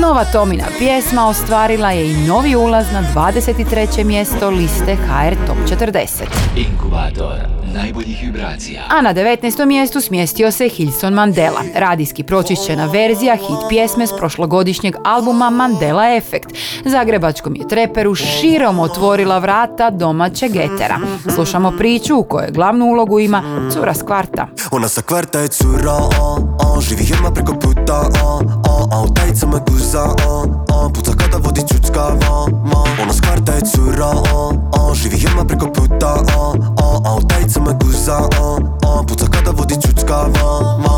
Nova 0.00 0.24
Tomina 0.24 0.64
pjesma 0.78 1.28
ostvarila 1.28 1.90
je 1.90 2.10
i 2.10 2.26
novi 2.26 2.56
ulaz 2.56 2.86
na 2.92 3.02
23. 3.14 4.04
mjesto 4.04 4.50
liste 4.50 4.96
HR 4.96 5.34
Top 5.46 5.80
40. 5.80 6.22
Inkubator 6.56 7.55
najboljih 7.76 8.22
vibracija. 8.22 8.82
A 8.88 9.02
na 9.02 9.14
19. 9.14 9.66
mjestu 9.66 10.00
smjestio 10.00 10.50
se 10.50 10.68
Hilson 10.68 11.14
Mandela, 11.14 11.60
radijski 11.74 12.22
pročišćena 12.22 12.86
verzija 12.86 13.36
hit 13.36 13.68
pjesme 13.68 14.06
s 14.06 14.10
prošlogodišnjeg 14.16 14.96
albuma 15.04 15.50
Mandela 15.50 16.14
Effect. 16.16 16.48
Zagrebačkom 16.84 17.56
je 17.56 17.68
treperu 17.68 18.14
širom 18.14 18.78
otvorila 18.78 19.38
vrata 19.38 19.90
domaćeg 19.90 20.56
etera. 20.56 20.98
Slušamo 21.34 21.72
priču 21.78 22.16
u 22.16 22.22
kojoj 22.22 22.50
glavnu 22.50 22.86
ulogu 22.86 23.20
ima 23.20 23.42
cura 23.72 23.94
s 23.94 24.02
kvarta. 24.02 24.46
Ona 24.70 24.88
sa 24.88 25.02
kvarta 25.02 25.40
je 25.40 25.48
cura, 25.48 25.92
a, 25.92 26.36
a, 26.60 26.80
živi 26.80 27.12
odmah 27.14 27.32
preko 27.34 27.52
puta, 27.52 27.94
a, 27.94 28.40
a, 28.68 28.86
a 28.92 29.02
u 29.02 29.14
tajicama 29.14 29.60
guza, 29.68 30.02
a, 30.02 30.44
a, 30.68 30.88
puca 30.94 31.12
kada 31.16 31.36
vodi 31.36 31.60
čucka, 31.72 32.00
ma, 32.00 32.58
ma. 32.70 33.02
Ona 33.02 33.12
s 33.12 33.20
kvarta 33.20 33.52
je 33.52 33.60
cura, 33.60 34.06
a, 34.06 34.50
a, 34.72 34.94
živi 34.94 35.26
odmah 35.26 35.44
preko 35.48 35.66
puta, 35.72 36.14
a, 36.36 36.52
a, 36.82 37.00
a 37.04 37.16
u 37.16 37.20
tajicama 37.66 37.72
guza, 37.72 38.16
a, 38.16 38.58
a, 38.86 39.02
puca 39.02 39.26
kada 39.26 39.50
vodi 39.50 39.74
čucka, 39.74 40.28
ma, 40.28 40.78
ma. 40.78 40.96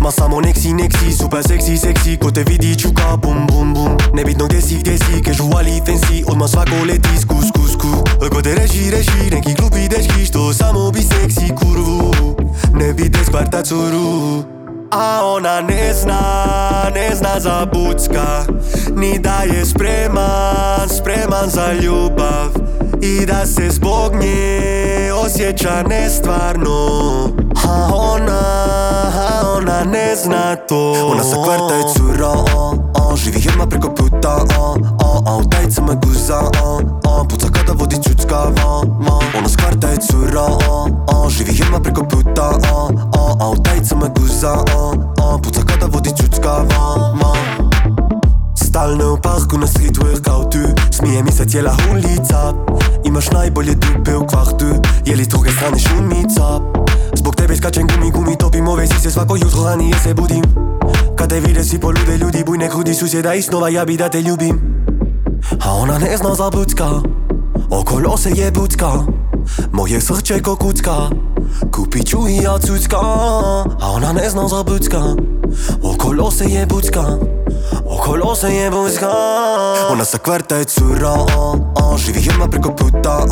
Ma 0.00 0.10
samo 0.10 0.40
nek 0.40 0.56
si, 0.56 0.72
nek 0.72 0.92
si, 0.96 1.12
super 1.12 1.42
seksi, 1.42 1.76
seksi 1.76 2.16
Ko 2.16 2.30
te 2.30 2.42
vidi 2.42 2.72
čuka, 2.76 3.16
bum, 3.20 3.46
bum, 3.46 3.74
bum 3.74 3.96
Nebitno 4.14 4.46
gdje 4.46 4.60
si, 4.60 4.74
gdje 4.80 4.96
si, 4.98 5.22
kažu 5.22 5.44
ali 5.56 5.80
fancy 5.84 6.24
Odmah 6.24 6.48
svako 6.48 6.84
leti, 6.88 7.20
sku, 7.20 7.36
sku, 7.44 7.68
sku 7.68 7.92
Ko 8.32 8.42
te 8.42 8.54
reši, 8.54 8.90
reši, 8.90 9.28
neki 9.30 9.52
glupi 9.54 9.88
dečki 9.88 10.24
Što 10.24 10.52
samo 10.52 10.90
bi 10.90 11.02
seksi 11.02 11.52
kurvu 11.52 12.14
Ne 12.72 12.92
vide 12.92 13.18
skvarta 13.24 13.62
curu 13.62 14.40
A 14.90 15.20
ona 15.24 15.60
ne 15.60 15.92
zna, 15.92 16.22
ne 16.94 17.14
zna 17.14 17.40
za 17.40 17.66
bucka 17.68 18.48
Ni 18.96 19.18
da 19.18 19.44
je 19.44 19.66
spreman, 19.66 20.88
spreman 20.88 21.48
za 21.48 21.72
ljubav 21.72 22.56
I 23.02 23.26
da 23.26 23.46
se 23.46 23.70
zbog 23.70 24.14
nje 24.14 25.12
osjeća 25.12 25.82
nestvarno 25.88 26.88
A 27.66 27.90
ona, 27.94 28.40
a 29.14 29.56
ona 29.56 29.84
ne 29.84 30.16
zna 30.24 30.56
to 30.56 30.92
Ona 31.12 31.24
sa 31.24 31.36
kvarta 31.44 31.74
je 31.74 31.82
cura, 31.96 32.28
a, 32.28 32.72
a, 32.94 33.16
živi 33.16 33.48
odmah 33.48 33.66
preko 33.70 33.94
puta 33.94 34.28
a, 34.28 34.74
a, 35.04 35.20
a 35.26 35.36
u 35.36 35.44
tajicama 35.50 35.94
guza, 35.94 36.38
a, 36.38 36.78
a, 37.04 37.24
puca 37.28 37.46
kada 37.52 37.72
vodi 37.72 37.96
čucka, 38.08 38.36
ma, 38.36 38.82
ma. 39.04 39.18
Ona 39.38 39.48
s 39.48 39.56
kvarta 39.56 39.88
je 39.88 39.96
cura, 39.96 40.42
a, 40.42 40.86
a, 41.08 41.28
živi 41.28 41.62
odmah 41.62 41.80
preko 41.82 42.02
puta 42.02 42.50
a, 42.72 42.88
a, 43.18 43.34
a 43.40 43.50
u 43.50 43.56
tajicama 43.62 44.06
guza, 44.18 44.52
a, 44.52 44.92
a, 45.22 45.38
puca 45.42 45.60
kada 45.66 45.86
vodi 45.86 46.10
čucka, 46.16 46.64
ma, 46.70 47.12
ma. 47.14 47.32
Stalno 48.70 49.12
u 49.12 49.16
parku 49.16 49.58
na 49.58 49.66
street 49.66 49.96
workoutu 49.98 50.80
Smije 50.90 51.22
mi 51.22 51.32
se 51.32 51.44
cijela 51.44 51.76
ulica 51.92 52.52
Imaš 53.10 53.30
najbolje 53.30 53.74
dupe 53.74 54.16
u 54.16 54.26
kvartu 54.26 54.66
Je 55.06 55.16
li 55.16 55.24
s 55.24 55.28
druge 55.28 55.50
strane 55.50 55.78
šumica 55.78 56.60
Zbog 57.14 57.34
tebe 57.34 57.56
skačem 57.56 57.86
gumi, 57.86 58.10
gumi 58.10 58.36
Topim 58.38 58.68
ove 58.68 58.86
sise 58.86 59.10
svako 59.10 59.36
jutro 59.36 59.64
ranije 59.64 59.94
se 60.02 60.14
budim. 60.14 60.42
Kad 61.16 61.28
te 61.28 61.40
vide 61.40 61.64
svi 61.64 61.80
polude 61.80 62.16
ljudi 62.16 62.44
Buj 62.46 62.58
ne 62.58 62.68
krudi 62.68 62.94
susjeda 62.94 63.34
i 63.34 63.42
snova 63.42 63.68
ja 63.68 63.84
bi 63.84 63.96
da 63.96 64.08
te 64.08 64.22
ljubim 64.22 64.60
A 65.60 65.72
ona 65.72 65.98
ne 65.98 66.16
zna 66.16 66.34
za 66.34 66.50
bucka 66.50 66.90
Okolo 67.70 68.16
se 68.16 68.30
je 68.30 68.50
bucka 68.50 68.92
Moje 69.72 70.00
srce 70.00 70.42
ko 70.42 70.56
kucka. 70.56 70.96
Kupit 71.72 72.06
ću 72.06 72.18
i 72.28 72.36
ja 72.36 72.58
cucka. 72.58 72.96
A 73.80 73.92
ona 73.94 74.12
ne 74.12 74.30
zna 74.30 74.48
za 74.48 74.62
bucka 74.62 75.00
Okolo 75.82 76.30
se 76.30 76.44
je 76.44 76.66
bucka 76.66 77.39
Okolo 77.84 78.34
se 78.34 78.54
je 78.54 78.70
bucka 78.70 79.10
Ona 79.90 80.04
sa 80.04 80.18
kvarta 80.18 80.56
je 80.56 80.64
cura 80.64 81.10
a, 81.10 81.54
a, 81.76 81.96
Živi 81.96 82.20
jedna 82.26 82.48
preko 82.48 82.70
puta 82.70 83.10
a, 83.10 83.24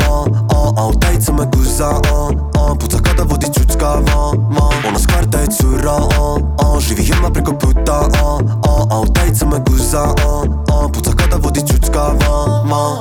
a, 0.55 0.71
a 0.77 0.87
U 0.87 0.93
tajca 0.99 1.33
me 1.33 1.45
guza 1.55 1.89
a, 1.89 2.29
a, 2.59 2.75
Puca 2.75 2.97
kada 3.03 3.23
vodi 3.23 3.47
čuckava 3.53 4.33
ma. 4.51 4.69
Ona 4.87 4.99
s 4.99 5.05
kvarta 5.07 5.39
je 5.39 5.47
cura 5.47 5.91
a, 5.91 6.35
a, 6.65 6.79
Živi 6.79 7.03
jedna 7.07 7.29
preko 7.29 7.53
puta 7.53 7.93
a, 7.93 8.37
a, 8.67 8.85
a 8.89 8.99
U 8.99 9.05
tajca 9.13 9.45
me 9.45 9.59
guza 9.69 10.01
a, 10.01 10.43
a, 10.73 10.87
Puca 10.93 11.11
kada 11.15 11.35
vodi 11.37 11.61
čuckava 11.67 12.63
ma. 12.65 12.97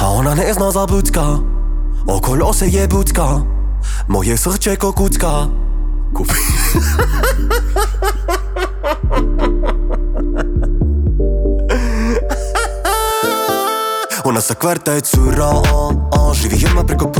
A 0.00 0.08
ona 0.10 0.34
ne 0.34 0.52
zna 0.52 0.70
za 0.70 0.86
bucka. 0.86 1.38
Okolo 2.06 2.52
se 2.52 2.68
je 2.68 2.88
bucka. 2.88 3.40
Moje 4.08 4.36
srce 4.36 4.76
ko 4.76 4.92
kucka. 4.92 5.46
Kupi 6.14 6.34
Ona 14.32 14.40
sa 14.40 14.54
kvarta 14.54 14.92
je 14.92 15.00
cura 15.00 15.44
a, 15.44 15.92
a, 16.12 16.34
Živi 16.34 16.56
jedna 16.60 16.84
preko 16.84 17.12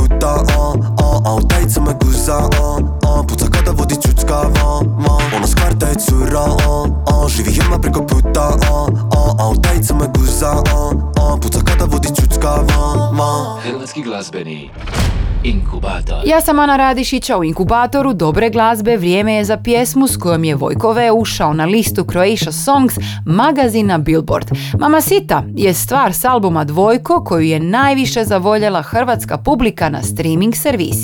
puta 1.13 1.27
a, 1.27 1.29
a, 1.29 1.29
a 1.29 1.35
U 1.35 1.41
tajca 1.47 1.81
me 1.81 1.93
guza 1.93 2.33
a, 2.33 2.79
a, 3.07 3.23
Puca 3.23 3.45
kada 3.49 3.71
vodi 3.71 3.95
čuckava 3.95 4.81
ma. 4.97 5.17
Ona 5.35 5.47
s 5.47 5.55
kvarta 5.55 5.87
je 5.87 5.95
cura 5.95 6.39
a, 6.39 6.85
a, 7.07 7.27
Živi 7.29 7.51
jedna 7.55 7.79
preko 7.79 8.05
puta 8.05 8.41
a, 8.41 8.87
a, 9.17 9.33
a 9.39 9.49
U 9.49 9.55
tajca 9.61 9.93
me 9.93 10.07
guza 10.17 10.51
a, 10.51 10.91
a, 11.21 11.37
Puca 11.41 11.59
kada 11.65 11.85
vodi 11.85 12.09
čuckava 12.21 13.11
ma. 13.11 13.59
Hrvatski 13.63 14.01
glazbeni 14.01 14.69
inkubator. 15.43 16.21
Ja 16.25 16.41
sam 16.41 16.59
Ana 16.59 16.77
Radišić, 16.77 17.29
a 17.29 17.37
u 17.37 17.43
inkubatoru 17.43 18.13
dobre 18.13 18.49
glazbe 18.49 18.97
vrijeme 18.97 19.33
je 19.33 19.43
za 19.43 19.57
pjesmu 19.57 20.07
s 20.07 20.17
kojom 20.17 20.43
je 20.43 20.55
Vojko 20.55 20.93
V 20.93 21.11
ušao 21.11 21.53
na 21.53 21.65
listu 21.65 22.03
Croatia 22.03 22.51
Songs 22.51 22.93
magazina 23.25 23.97
Billboard. 23.97 24.51
Mamacita 24.79 25.43
je 25.55 25.73
stvar 25.73 26.13
s 26.13 26.25
albuma 26.25 26.63
Dvojko 26.63 27.23
koju 27.23 27.41
je 27.41 27.59
najviše 27.59 28.23
zavoljela 28.23 28.81
hrvatska 28.81 29.37
publika 29.37 29.89
na 29.89 30.01
streaming 30.01 30.55
servisima. 30.55 31.02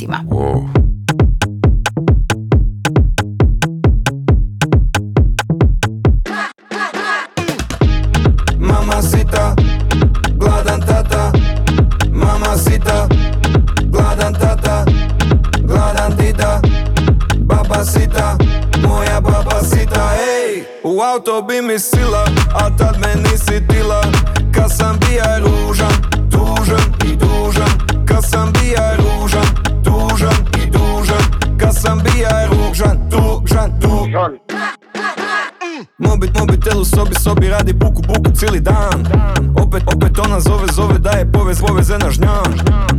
Ej, 20.20 20.64
u 20.84 21.02
auto 21.02 21.41
bi 21.47 21.62
mi 21.62 21.80
sila 21.80 22.24
A 22.56 22.78
tad 22.78 22.97
me 23.02 23.16
nisi 23.16 23.68
tila 23.68 24.02
Kad 24.54 24.72
sam 24.78 25.00
bija 25.00 25.39
ružan, 25.39 25.93
tužan 26.32 26.93
i 27.06 27.16
dužan. 27.16 27.72
Kad 28.08 28.30
sam 28.30 28.52
bija 28.54 28.95
ružan, 28.97 29.68
tužan 30.20 30.45
i 30.63 30.72
dužan 30.72 31.24
Kad 31.59 31.76
sam 31.82 31.99
bija 32.03 32.47
ružan, 32.47 33.09
tužan, 33.09 33.80
tužan 33.82 34.49
Mobit, 36.00 36.39
mobitel 36.39 36.80
u 36.82 36.86
sobi, 36.86 37.16
sobi 37.16 37.50
radi 37.50 37.74
buku, 37.74 38.02
buku 38.02 38.32
cijeli 38.36 38.60
dan. 38.60 39.08
Opet, 39.56 39.84
opet 39.95 40.20
ona 40.20 40.39
zove, 40.39 40.68
zove 40.74 41.00
da 41.00 41.10
je 41.10 41.32
povez, 41.32 41.62
poveze 41.62 41.97
na 41.97 42.12
žnjan. 42.12 42.54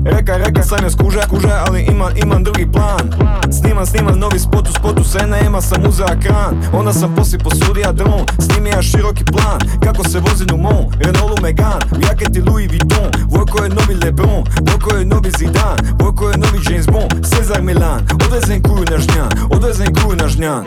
Reka, 0.04 0.36
reka 0.36 0.62
sam 0.62 0.84
je 0.84 0.90
skuža, 0.90 1.20
kuža, 1.30 1.64
ali 1.66 1.82
imam, 1.82 2.12
imam 2.16 2.44
drugi 2.44 2.72
plan. 2.72 3.04
Snimam, 3.52 3.86
snimam 3.86 4.18
novi 4.18 4.38
spot, 4.38 4.68
u 4.68 4.72
spotu 4.72 5.04
se 5.04 5.26
nema 5.26 5.60
sam 5.60 5.86
uzea 5.88 6.20
kran. 6.22 6.62
Onda 6.72 6.92
sam 6.92 7.14
poslije 7.16 7.38
posudija 7.38 7.92
dron, 7.92 8.24
snimija 8.38 8.82
široki 8.82 9.24
plan. 9.24 9.60
Kako 9.84 10.08
se 10.08 10.20
vozim 10.20 10.48
u 10.54 10.56
mom, 10.56 10.84
Renaultu 10.98 11.42
Megane 11.42 11.84
U 11.92 12.00
jaketi 12.08 12.40
Louis 12.40 12.70
Vuitton, 12.70 13.10
Vojko 13.30 13.64
je 13.64 13.68
novi 13.68 13.94
Lebron 14.04 14.44
Vojko 14.60 14.96
je 14.96 15.04
novi 15.04 15.30
Zidane, 15.38 15.82
Vojko 16.00 16.30
je 16.30 16.38
novi 16.38 16.58
James 16.70 16.86
Bond 16.86 17.26
Cezar 17.26 17.62
Milan, 17.62 18.00
odvezem 18.26 18.62
kuju 18.62 18.84
na 18.90 18.98
žnjan, 18.98 19.28
odvezem 19.50 19.94
kuju 19.94 20.16
na 20.16 20.28
žnjan 20.28 20.64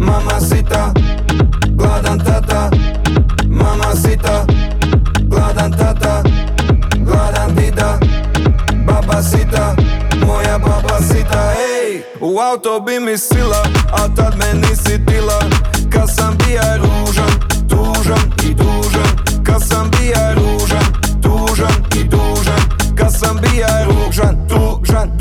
Mamacita, 0.00 0.92
gladan 1.76 2.18
tata. 2.18 2.70
Mamacita, 3.48 4.46
gladan 5.28 5.70
tata. 5.72 6.22
Gladan 7.04 7.56
dida, 7.56 7.98
babasita 8.86 9.74
Moja 10.26 10.58
babasita, 10.58 11.52
ej 11.56 12.02
U 12.20 12.38
auto 12.38 12.80
bi 12.80 13.00
mi 13.00 13.18
sila, 13.18 13.62
a 13.92 14.08
tad 14.14 14.38
me 14.38 14.54
nisi 14.54 14.98
tila 15.06 15.38
Kad 15.92 16.08
sam 16.16 16.36
bija 16.38 16.76
ružan, 16.76 17.32
tužan 17.68 18.32
i 18.44 18.54
dužan. 18.54 19.44
Kad 19.44 19.62
sam 19.68 19.90
bija 19.90 20.34
ružan, 20.34 20.86
tužan 21.22 21.84
i 22.00 22.04
dužan. 22.04 22.62
Kad 22.96 23.12
sam 23.18 23.36
bija 23.42 23.84
ružan, 23.84 24.48
tužan 24.48 25.18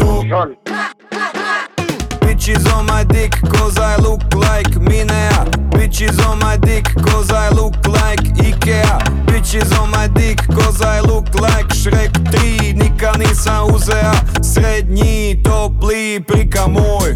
Bitches 2.50 2.74
on 2.74 2.88
my 2.88 3.04
dick 3.04 3.32
cause 3.54 3.78
I 3.78 3.96
look 3.98 4.34
like 4.34 4.74
Minea. 4.82 5.46
Bitches 5.70 6.20
on 6.28 6.40
my 6.40 6.58
dick 6.58 6.86
cause 7.06 7.30
I 7.30 7.50
look 7.50 7.76
like 7.88 8.22
Ikea. 8.42 8.98
Bitches 9.28 9.72
on 9.80 9.92
my 9.92 10.08
dick 10.08 10.40
cause 10.48 10.82
I 10.82 11.00
look 11.02 11.40
like 11.40 11.68
Shrek 11.68 12.12
3 12.32 12.74
Nika 12.74 13.12
nisam 13.20 13.70
uzea. 13.76 14.14
Srednji 14.42 15.44
topli 15.44 16.20
prika 16.28 16.68
moj. 16.68 17.16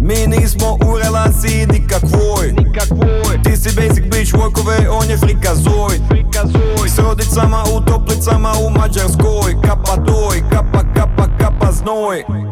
Mi 0.00 0.26
nismo 0.26 0.78
u 0.86 0.98
relaciji 0.98 1.66
nikakvoj. 1.66 2.54
Ti 3.44 3.56
si 3.56 3.76
basic 3.76 4.04
bitch 4.04 4.34
Vojkove, 4.34 4.88
on 4.90 5.10
je 5.10 5.16
frikazoid 5.16 6.02
S 6.88 6.98
rodicama 6.98 7.64
u 7.76 7.80
toplicama 7.80 8.52
u 8.66 8.70
Mađarskoj. 8.70 9.56
Kapa 9.62 9.96
doj, 9.96 10.42
kapa, 10.50 10.84
kapa, 10.94 11.28
kapa 11.38 11.72
znoj 11.72 12.51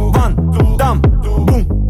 van, 0.11 0.35
dam, 0.77 0.99
bum, 1.45 1.80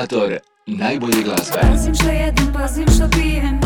inkubator 0.00 0.38
najbolje 0.66 1.22
glazbe. 1.22 1.58
Pazim 1.60 1.94
što 1.94 2.08
jedem, 2.08 2.52
pazim 2.52 2.86
što 2.96 3.08
pijem. 3.10 3.60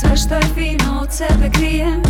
Sve 0.00 0.16
što 0.16 0.34
je 0.34 0.42
fino 0.54 1.00
od 1.02 1.12
sebe 1.12 1.50
krijem. 1.50 2.02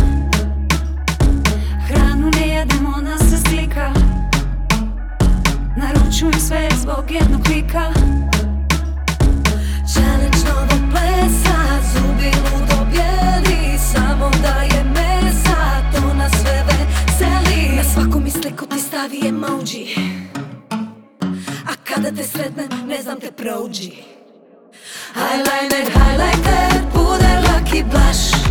Hranu 1.87 2.31
ne 2.39 2.47
jedem, 2.47 2.85
ona 2.97 3.17
se 3.17 3.37
slika. 3.37 3.93
Naručujem 5.77 6.39
sve 6.39 6.69
zbog 6.81 7.11
jednog 7.11 7.43
klika 7.45 7.91
Challenge 9.93 10.37
novog 10.47 10.91
plesa 10.91 11.57
Zubi 11.93 12.31
ludo 12.43 12.85
bijeli 12.91 13.77
Samo 13.77 14.31
daje 14.41 14.83
mesa. 14.83 15.81
To 15.93 16.13
nas 16.13 16.31
sve 16.31 16.63
veseli. 16.65 17.75
Na 17.75 17.83
svakom 17.83 18.23
mi 18.23 18.31
sliku 18.31 18.65
ti 18.65 18.79
stavi 18.79 19.27
emoji 19.27 20.12
te 22.23 22.29
sretnem, 22.29 22.87
ne 22.87 23.01
znam 23.01 23.19
te 23.19 23.31
prouđi 23.31 23.91
Eyeliner, 25.15 25.91
highlighter, 25.93 26.81
puder, 26.93 27.43
laki 27.47 27.83
blush. 27.83 28.42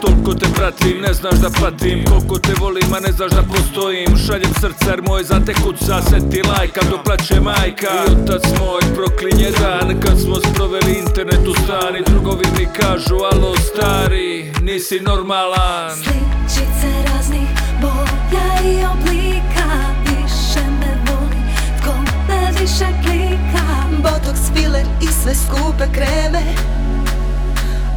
Toliko 0.00 0.34
te 0.34 0.46
pratim, 0.54 1.00
ne 1.00 1.12
znaš 1.14 1.34
da 1.34 1.50
patim 1.60 2.04
Koliko 2.04 2.38
te 2.38 2.52
volim, 2.60 2.94
a 2.96 3.00
ne 3.00 3.12
znaš 3.12 3.30
da 3.30 3.42
postojim. 3.42 4.16
Šaljem 4.26 4.54
srce 4.60 4.86
jer 4.90 5.02
moj 5.02 5.24
za 5.24 5.40
te 5.46 5.54
kuca 5.54 6.02
Seti 6.02 6.42
lajka, 6.48 6.80
dok 6.90 7.04
plaće 7.04 7.40
majka. 7.40 7.90
I 8.06 8.12
otac 8.12 8.44
moj 8.60 8.82
proklinje 8.96 9.50
dan. 9.60 10.00
Kad 10.02 10.20
smo 10.20 10.36
sproveli 10.36 10.92
internet 11.06 11.48
u 11.48 11.54
stan 11.54 11.96
I 11.96 12.02
drugovi 12.10 12.46
mi 12.58 12.66
kažu, 12.80 13.16
alo 13.32 13.56
stari 13.56 14.52
Nisi 14.62 15.00
normalan. 15.00 15.90
Sličice 16.02 16.90
raznih 17.06 17.48
boja 17.82 18.48
i 18.72 18.74
oblika. 18.92 19.68
Više 20.06 20.64
me 20.80 20.92
voli 21.06 21.40
tko 21.80 21.92
me 22.28 22.60
više 22.60 22.88
klika. 23.04 23.66
Botox, 24.02 24.38
filler 24.54 24.86
i 25.02 25.06
sve 25.06 25.34
skupe 25.34 25.86
kreme 25.94 26.73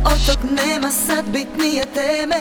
Od 0.06 0.26
tog 0.26 0.52
nema 0.52 0.92
sad 0.92 1.26
bitnije 1.26 1.84
teme. 1.94 2.36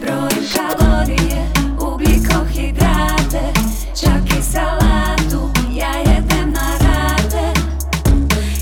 Brojim 0.00 0.44
kalorije, 0.56 1.50
ugljikohidrate 1.80 3.52
Čak 4.00 4.38
i 4.38 4.42
salatu, 4.42 5.50
ja 5.74 5.92
jedem 5.98 6.52
na 6.52 6.78
rate. 6.80 7.60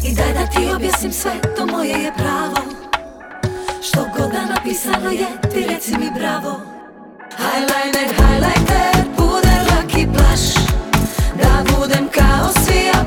I 0.04 0.14
daj 0.14 0.32
da 0.32 0.46
ti 0.46 0.72
objasnim 0.76 1.12
sve, 1.12 1.32
to 1.56 1.66
moje 1.66 2.02
je 2.02 2.12
pravo. 2.16 2.56
Što 3.82 4.00
god 4.18 4.30
da 4.30 4.44
napisano 4.54 5.10
je, 5.10 5.26
ti 5.52 5.66
reci 5.68 5.98
mi 5.98 6.10
bravo. 6.18 6.60
Eyeliner, 7.38 8.08
highlighter, 8.16 9.04
puder, 9.16 9.60
laki 9.70 10.06
blush 10.06 10.58
Da 11.38 11.64
budem 11.76 12.08
kao 12.08 12.48
svi, 12.64 12.90
a 12.94 13.04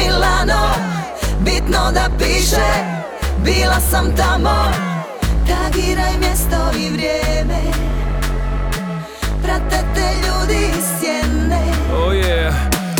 Milano 0.00 0.90
Bitno 1.44 1.92
da 1.92 2.08
piše, 2.18 2.70
bila 3.44 3.80
sam 3.90 4.16
tamo. 4.16 4.72
Tagiraj 5.48 6.18
mjesto 6.20 6.78
i 6.78 6.90
vrijeme. 6.90 7.60
Prate 9.42 9.84
te 9.94 10.10
ljudi 10.26 10.72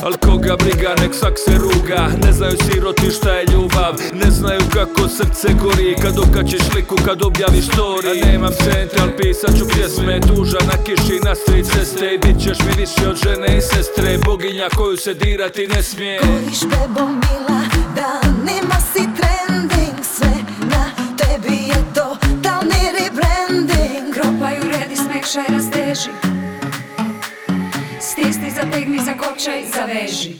Al 0.03 0.17
koga 0.17 0.57
briga, 0.57 0.95
nek 1.01 1.15
svak 1.15 1.39
se 1.39 1.59
ruga. 1.59 2.09
Ne 2.25 2.33
znaju 2.33 2.57
siroti 2.57 3.11
šta 3.11 3.33
je 3.33 3.45
ljubav. 3.53 3.95
Ne 4.13 4.31
znaju 4.31 4.61
kako 4.73 5.09
srce 5.09 5.49
gori. 5.63 5.97
Kad 6.03 6.19
okačiš 6.19 6.61
sliku, 6.71 6.97
kad 7.07 7.23
objaviš 7.23 7.65
story. 7.69 8.23
A 8.23 8.27
nemam 8.27 8.53
cente, 8.53 8.97
al 9.03 9.09
pisat 9.19 9.59
ću 9.59 9.65
pjesme. 9.69 10.21
Tuža 10.21 10.59
na 10.67 10.85
kiši, 10.85 11.21
na 11.25 11.35
street 11.35 11.67
ceste 11.67 12.15
I 12.15 12.19
bit 12.19 12.43
ćeš 12.43 12.59
mi 12.59 12.73
više 12.83 13.09
od 13.09 13.17
žene 13.17 13.59
i 13.59 13.61
sestre. 13.61 14.19
Boginja 14.25 14.69
koju 14.77 14.97
se 14.97 15.15
dirati 15.15 15.67
ne 15.67 15.83
smije. 15.83 16.21
Goriš 16.21 16.61
bebo 16.61 17.07
mila, 17.07 17.61
danima 17.97 18.79
si 18.93 19.03
trending. 19.19 19.99
Sve 20.17 20.35
na 20.73 20.85
tebi 21.19 21.57
je 21.57 21.81
to, 21.95 22.17
talni 22.43 22.83
rebranding 22.99 24.15
Kropaju 24.15 24.63
redi, 24.73 24.97
smekšaj, 24.97 25.45
rasteži. 25.49 26.11
Stisni, 26.11 26.30
zategni, 28.61 28.99
zakopčaj, 29.05 29.65
zaveži 29.75 30.35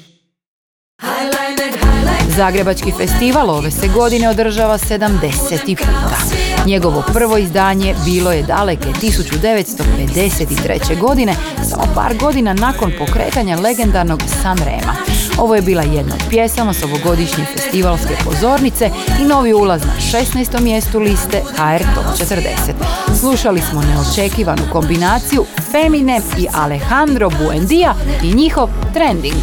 Zagrebački 2.37 2.93
festival 2.99 3.51
ove 3.51 3.71
se 3.71 3.89
godine 3.89 4.29
održava 4.29 4.79
70. 4.79 5.77
puta. 5.77 6.50
Njegovo 6.67 7.03
prvo 7.13 7.39
izdanje 7.39 7.95
bilo 8.05 8.33
je 8.33 8.43
daleke 8.43 8.89
1953. 8.89 10.99
godine, 10.99 11.35
samo 11.71 11.83
par 11.95 12.15
godina 12.21 12.55
nakon 12.55 12.93
pokretanja 12.99 13.61
legendarnog 13.61 14.23
Sanrema. 14.43 14.95
Ovo 15.39 15.55
je 15.55 15.63
bila 15.63 15.83
jedna 15.83 16.15
od 16.15 16.21
pjesama 16.31 16.73
s 16.73 16.83
ovogodišnje 16.83 17.45
festivalske 17.45 18.15
pozornice 18.25 18.91
i 19.21 19.25
novi 19.25 19.53
ulaz 19.53 19.83
na 19.85 19.93
16. 20.21 20.61
mjestu 20.61 20.99
liste 20.99 21.43
HR 21.57 21.85
Top 21.95 22.29
40. 22.29 22.41
Slušali 23.21 23.61
smo 23.61 23.83
neočekivanu 23.83 24.63
kombinaciju 24.73 25.45
Femine 25.71 26.21
i 26.39 26.47
Alejandro 26.55 27.31
Buendija 27.31 27.95
i 28.23 28.35
njihov 28.35 28.69
Trending. 28.95 29.37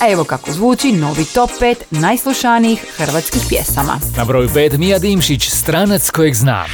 A 0.00 0.10
evo 0.10 0.24
kako 0.24 0.52
zvuči 0.52 0.92
novi 0.92 1.24
top 1.24 1.50
5 1.60 1.74
najslušanijih 1.90 2.84
hrvatskih 2.96 3.42
pjesama. 3.48 3.98
Na 4.16 4.24
broju 4.24 4.48
5 4.48 4.78
Mija 4.78 4.98
Dimšić, 4.98 5.50
stranac 5.50 6.10
kojeg 6.10 6.34
znam. 6.34 6.66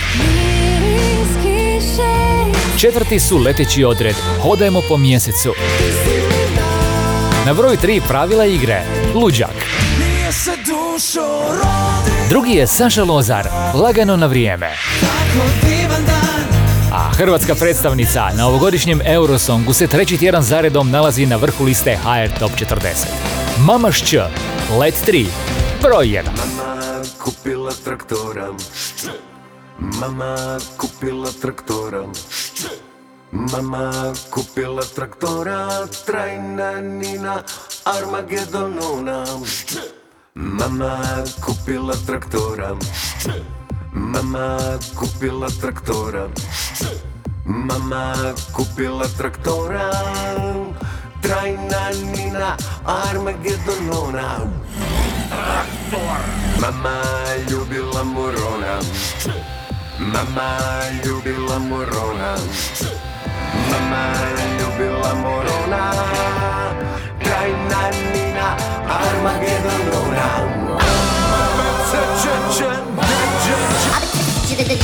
Četvrti 2.78 3.20
su 3.20 3.38
leteći 3.38 3.84
odred, 3.84 4.16
hodajmo 4.42 4.80
po 4.88 4.96
mjesecu. 4.96 5.52
Na 7.46 7.54
broju 7.54 7.76
3 7.76 8.00
pravila 8.08 8.46
igre, 8.46 8.82
luđak. 9.14 9.54
Drugi 12.28 12.52
je 12.52 12.66
Saša 12.66 13.04
Lozar, 13.04 13.48
lagano 13.74 14.16
na 14.16 14.26
vrijeme. 14.26 14.70
A 16.92 17.10
hrvatska 17.12 17.54
predstavnica 17.54 18.30
na 18.36 18.46
ovogodišnjem 18.46 19.00
Eurosongu 19.04 19.72
se 19.72 19.86
treći 19.86 20.18
tjedan 20.18 20.42
zaredom 20.42 20.90
nalazi 20.90 21.26
na 21.26 21.36
vrhu 21.36 21.64
liste 21.64 21.96
HR 21.96 22.38
Top 22.38 22.50
40. 22.50 23.06
Mama 23.66 23.92
Šć, 23.92 24.14
Let 24.80 24.94
3, 25.06 25.26
broj 25.82 26.06
1. 26.06 26.22
Mama 26.24 27.02
kupila 27.18 27.72
traktora 27.84 28.48
Mama 29.78 30.58
kupila 30.76 31.28
traktora 31.40 32.04
Mama 33.30 34.14
kupila 34.30 34.82
traktora 34.94 35.86
Trajna 36.06 36.80
Nina 36.80 37.42
Armagedonona 37.84 39.24
Mama 40.34 40.98
kupila 41.40 41.94
traktora 42.06 42.76
Mama 43.92 44.56
kupila 44.96 45.48
traktora. 45.60 46.24
Mama 47.44 48.32
kupila 48.56 49.04
traktora. 49.20 49.92
Trajna 51.20 51.82
Nina 52.16 52.56
Armagedonona. 52.88 54.48
Mama 56.60 56.96
ljubila 57.48 58.02
morona. 58.04 58.80
Mama 60.00 60.48
ljubila 61.04 61.58
morona. 61.58 62.32
Mama 63.70 64.04
ljubila 64.58 65.12
morona. 65.20 65.82
Trajna 67.20 67.82
Nina 68.12 68.56
Armagedonona 68.88 70.52
Mama, 74.54 74.82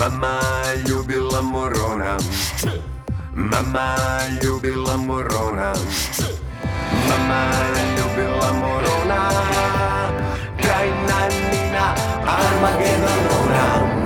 Mama 0.00 0.40
ljubila 0.88 1.42
morona. 1.42 2.16
Mama 3.34 3.96
ljubila 4.42 4.96
morona. 4.96 5.74
Mama 7.08 7.42
ljubila 7.96 8.52
morona. 8.52 9.30
Trajna 10.62 11.28
Nina 11.28 11.94
Armagedonona 12.26 13.99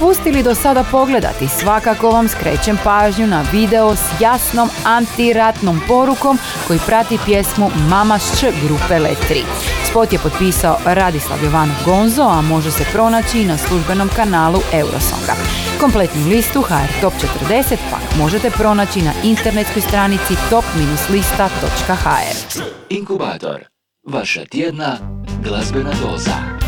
propustili 0.00 0.42
do 0.42 0.54
sada 0.54 0.84
pogledati, 0.90 1.48
svakako 1.48 2.10
vam 2.10 2.28
skrećem 2.28 2.78
pažnju 2.84 3.26
na 3.26 3.44
video 3.52 3.96
s 3.96 4.20
jasnom 4.20 4.68
antiratnom 4.84 5.80
porukom 5.88 6.38
koji 6.66 6.78
prati 6.86 7.18
pjesmu 7.24 7.70
Mama 7.88 8.18
Šč 8.18 8.44
grupe 8.64 8.98
Let 8.98 9.18
3. 9.30 9.42
Spot 9.90 10.12
je 10.12 10.18
potpisao 10.18 10.76
Radislav 10.84 11.44
Jovanov 11.44 11.76
Gonzo, 11.84 12.22
a 12.22 12.40
može 12.40 12.70
se 12.70 12.84
pronaći 12.92 13.40
i 13.40 13.44
na 13.44 13.58
službenom 13.58 14.08
kanalu 14.16 14.60
Eurosonga. 14.72 15.34
Kompletnu 15.80 16.28
listu 16.28 16.62
HR 16.62 17.00
Top 17.00 17.12
40 17.48 17.76
pak 17.90 18.18
možete 18.18 18.50
pronaći 18.50 19.02
na 19.02 19.12
internetskoj 19.24 19.82
stranici 19.82 20.34
top-lista.hr. 20.50 22.62
Inkubator. 22.88 23.64
Vaša 24.06 24.44
tjedna 24.44 24.98
glazbena 25.42 25.92
doza. 26.02 26.59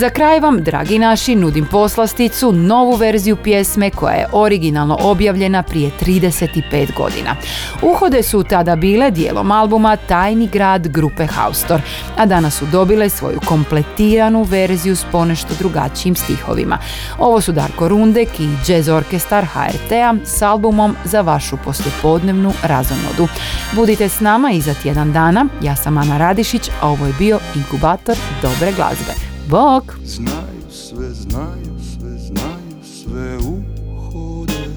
Za 0.00 0.10
kraj 0.10 0.40
vam, 0.40 0.62
dragi 0.62 0.98
naši, 0.98 1.34
nudim 1.34 1.66
poslasticu, 1.66 2.52
novu 2.52 2.96
verziju 2.96 3.36
pjesme 3.36 3.90
koja 3.90 4.14
je 4.14 4.26
originalno 4.32 4.98
objavljena 5.00 5.62
prije 5.62 5.90
35 6.00 6.94
godina. 6.96 7.36
Uhode 7.82 8.22
su 8.22 8.42
tada 8.42 8.76
bile 8.76 9.10
dijelom 9.10 9.50
albuma 9.50 9.96
Tajni 9.96 10.46
grad 10.46 10.88
grupe 10.88 11.26
Haustor, 11.26 11.80
a 12.16 12.26
danas 12.26 12.54
su 12.54 12.66
dobile 12.72 13.08
svoju 13.08 13.40
kompletiranu 13.46 14.42
verziju 14.42 14.96
s 14.96 15.04
ponešto 15.12 15.54
drugačijim 15.58 16.14
stihovima. 16.14 16.78
Ovo 17.18 17.40
su 17.40 17.52
Darko 17.52 17.88
Rundek 17.88 18.40
i 18.40 18.48
Jazz 18.68 18.88
Orkestar 18.88 19.44
HRT-a 19.44 20.14
s 20.24 20.42
albumom 20.42 20.96
za 21.04 21.20
vašu 21.20 21.56
poslijepodnevnu 21.64 22.52
razonodu. 22.62 23.28
Budite 23.72 24.08
s 24.08 24.20
nama 24.20 24.50
i 24.50 24.60
za 24.60 24.74
tjedan 24.74 25.12
dana, 25.12 25.46
ja 25.62 25.76
sam 25.76 25.98
Ana 25.98 26.18
Radišić, 26.18 26.70
a 26.80 26.88
ovo 26.88 27.06
je 27.06 27.12
bio 27.18 27.38
inkubator 27.54 28.16
dobre 28.42 28.72
glazbe. 28.72 29.29
Bok! 29.50 29.98
Znaju 30.04 30.70
sve, 30.70 31.10
znaju 31.10 31.78
sve, 31.78 32.18
znaju 32.18 32.84
sve 32.84 33.38
uhodete 33.38 34.70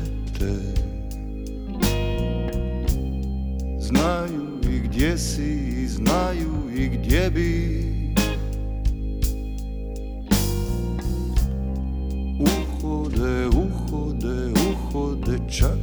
Znaju 3.79 4.59
i 4.69 4.79
gdje 4.79 5.17
si 5.17 5.83
i 5.83 5.87
znaju 5.87 6.53
i 6.75 6.87
gdje 6.87 7.29
bi 7.29 7.83
Uhode, 12.39 13.47
uhode, 13.47 14.53
uhode 14.71 15.37
čak 15.49 15.82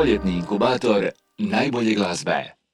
Proljetni 0.00 0.32
inkubator 0.32 1.10
najbolje 1.38 1.94
glazbe. 1.94 2.59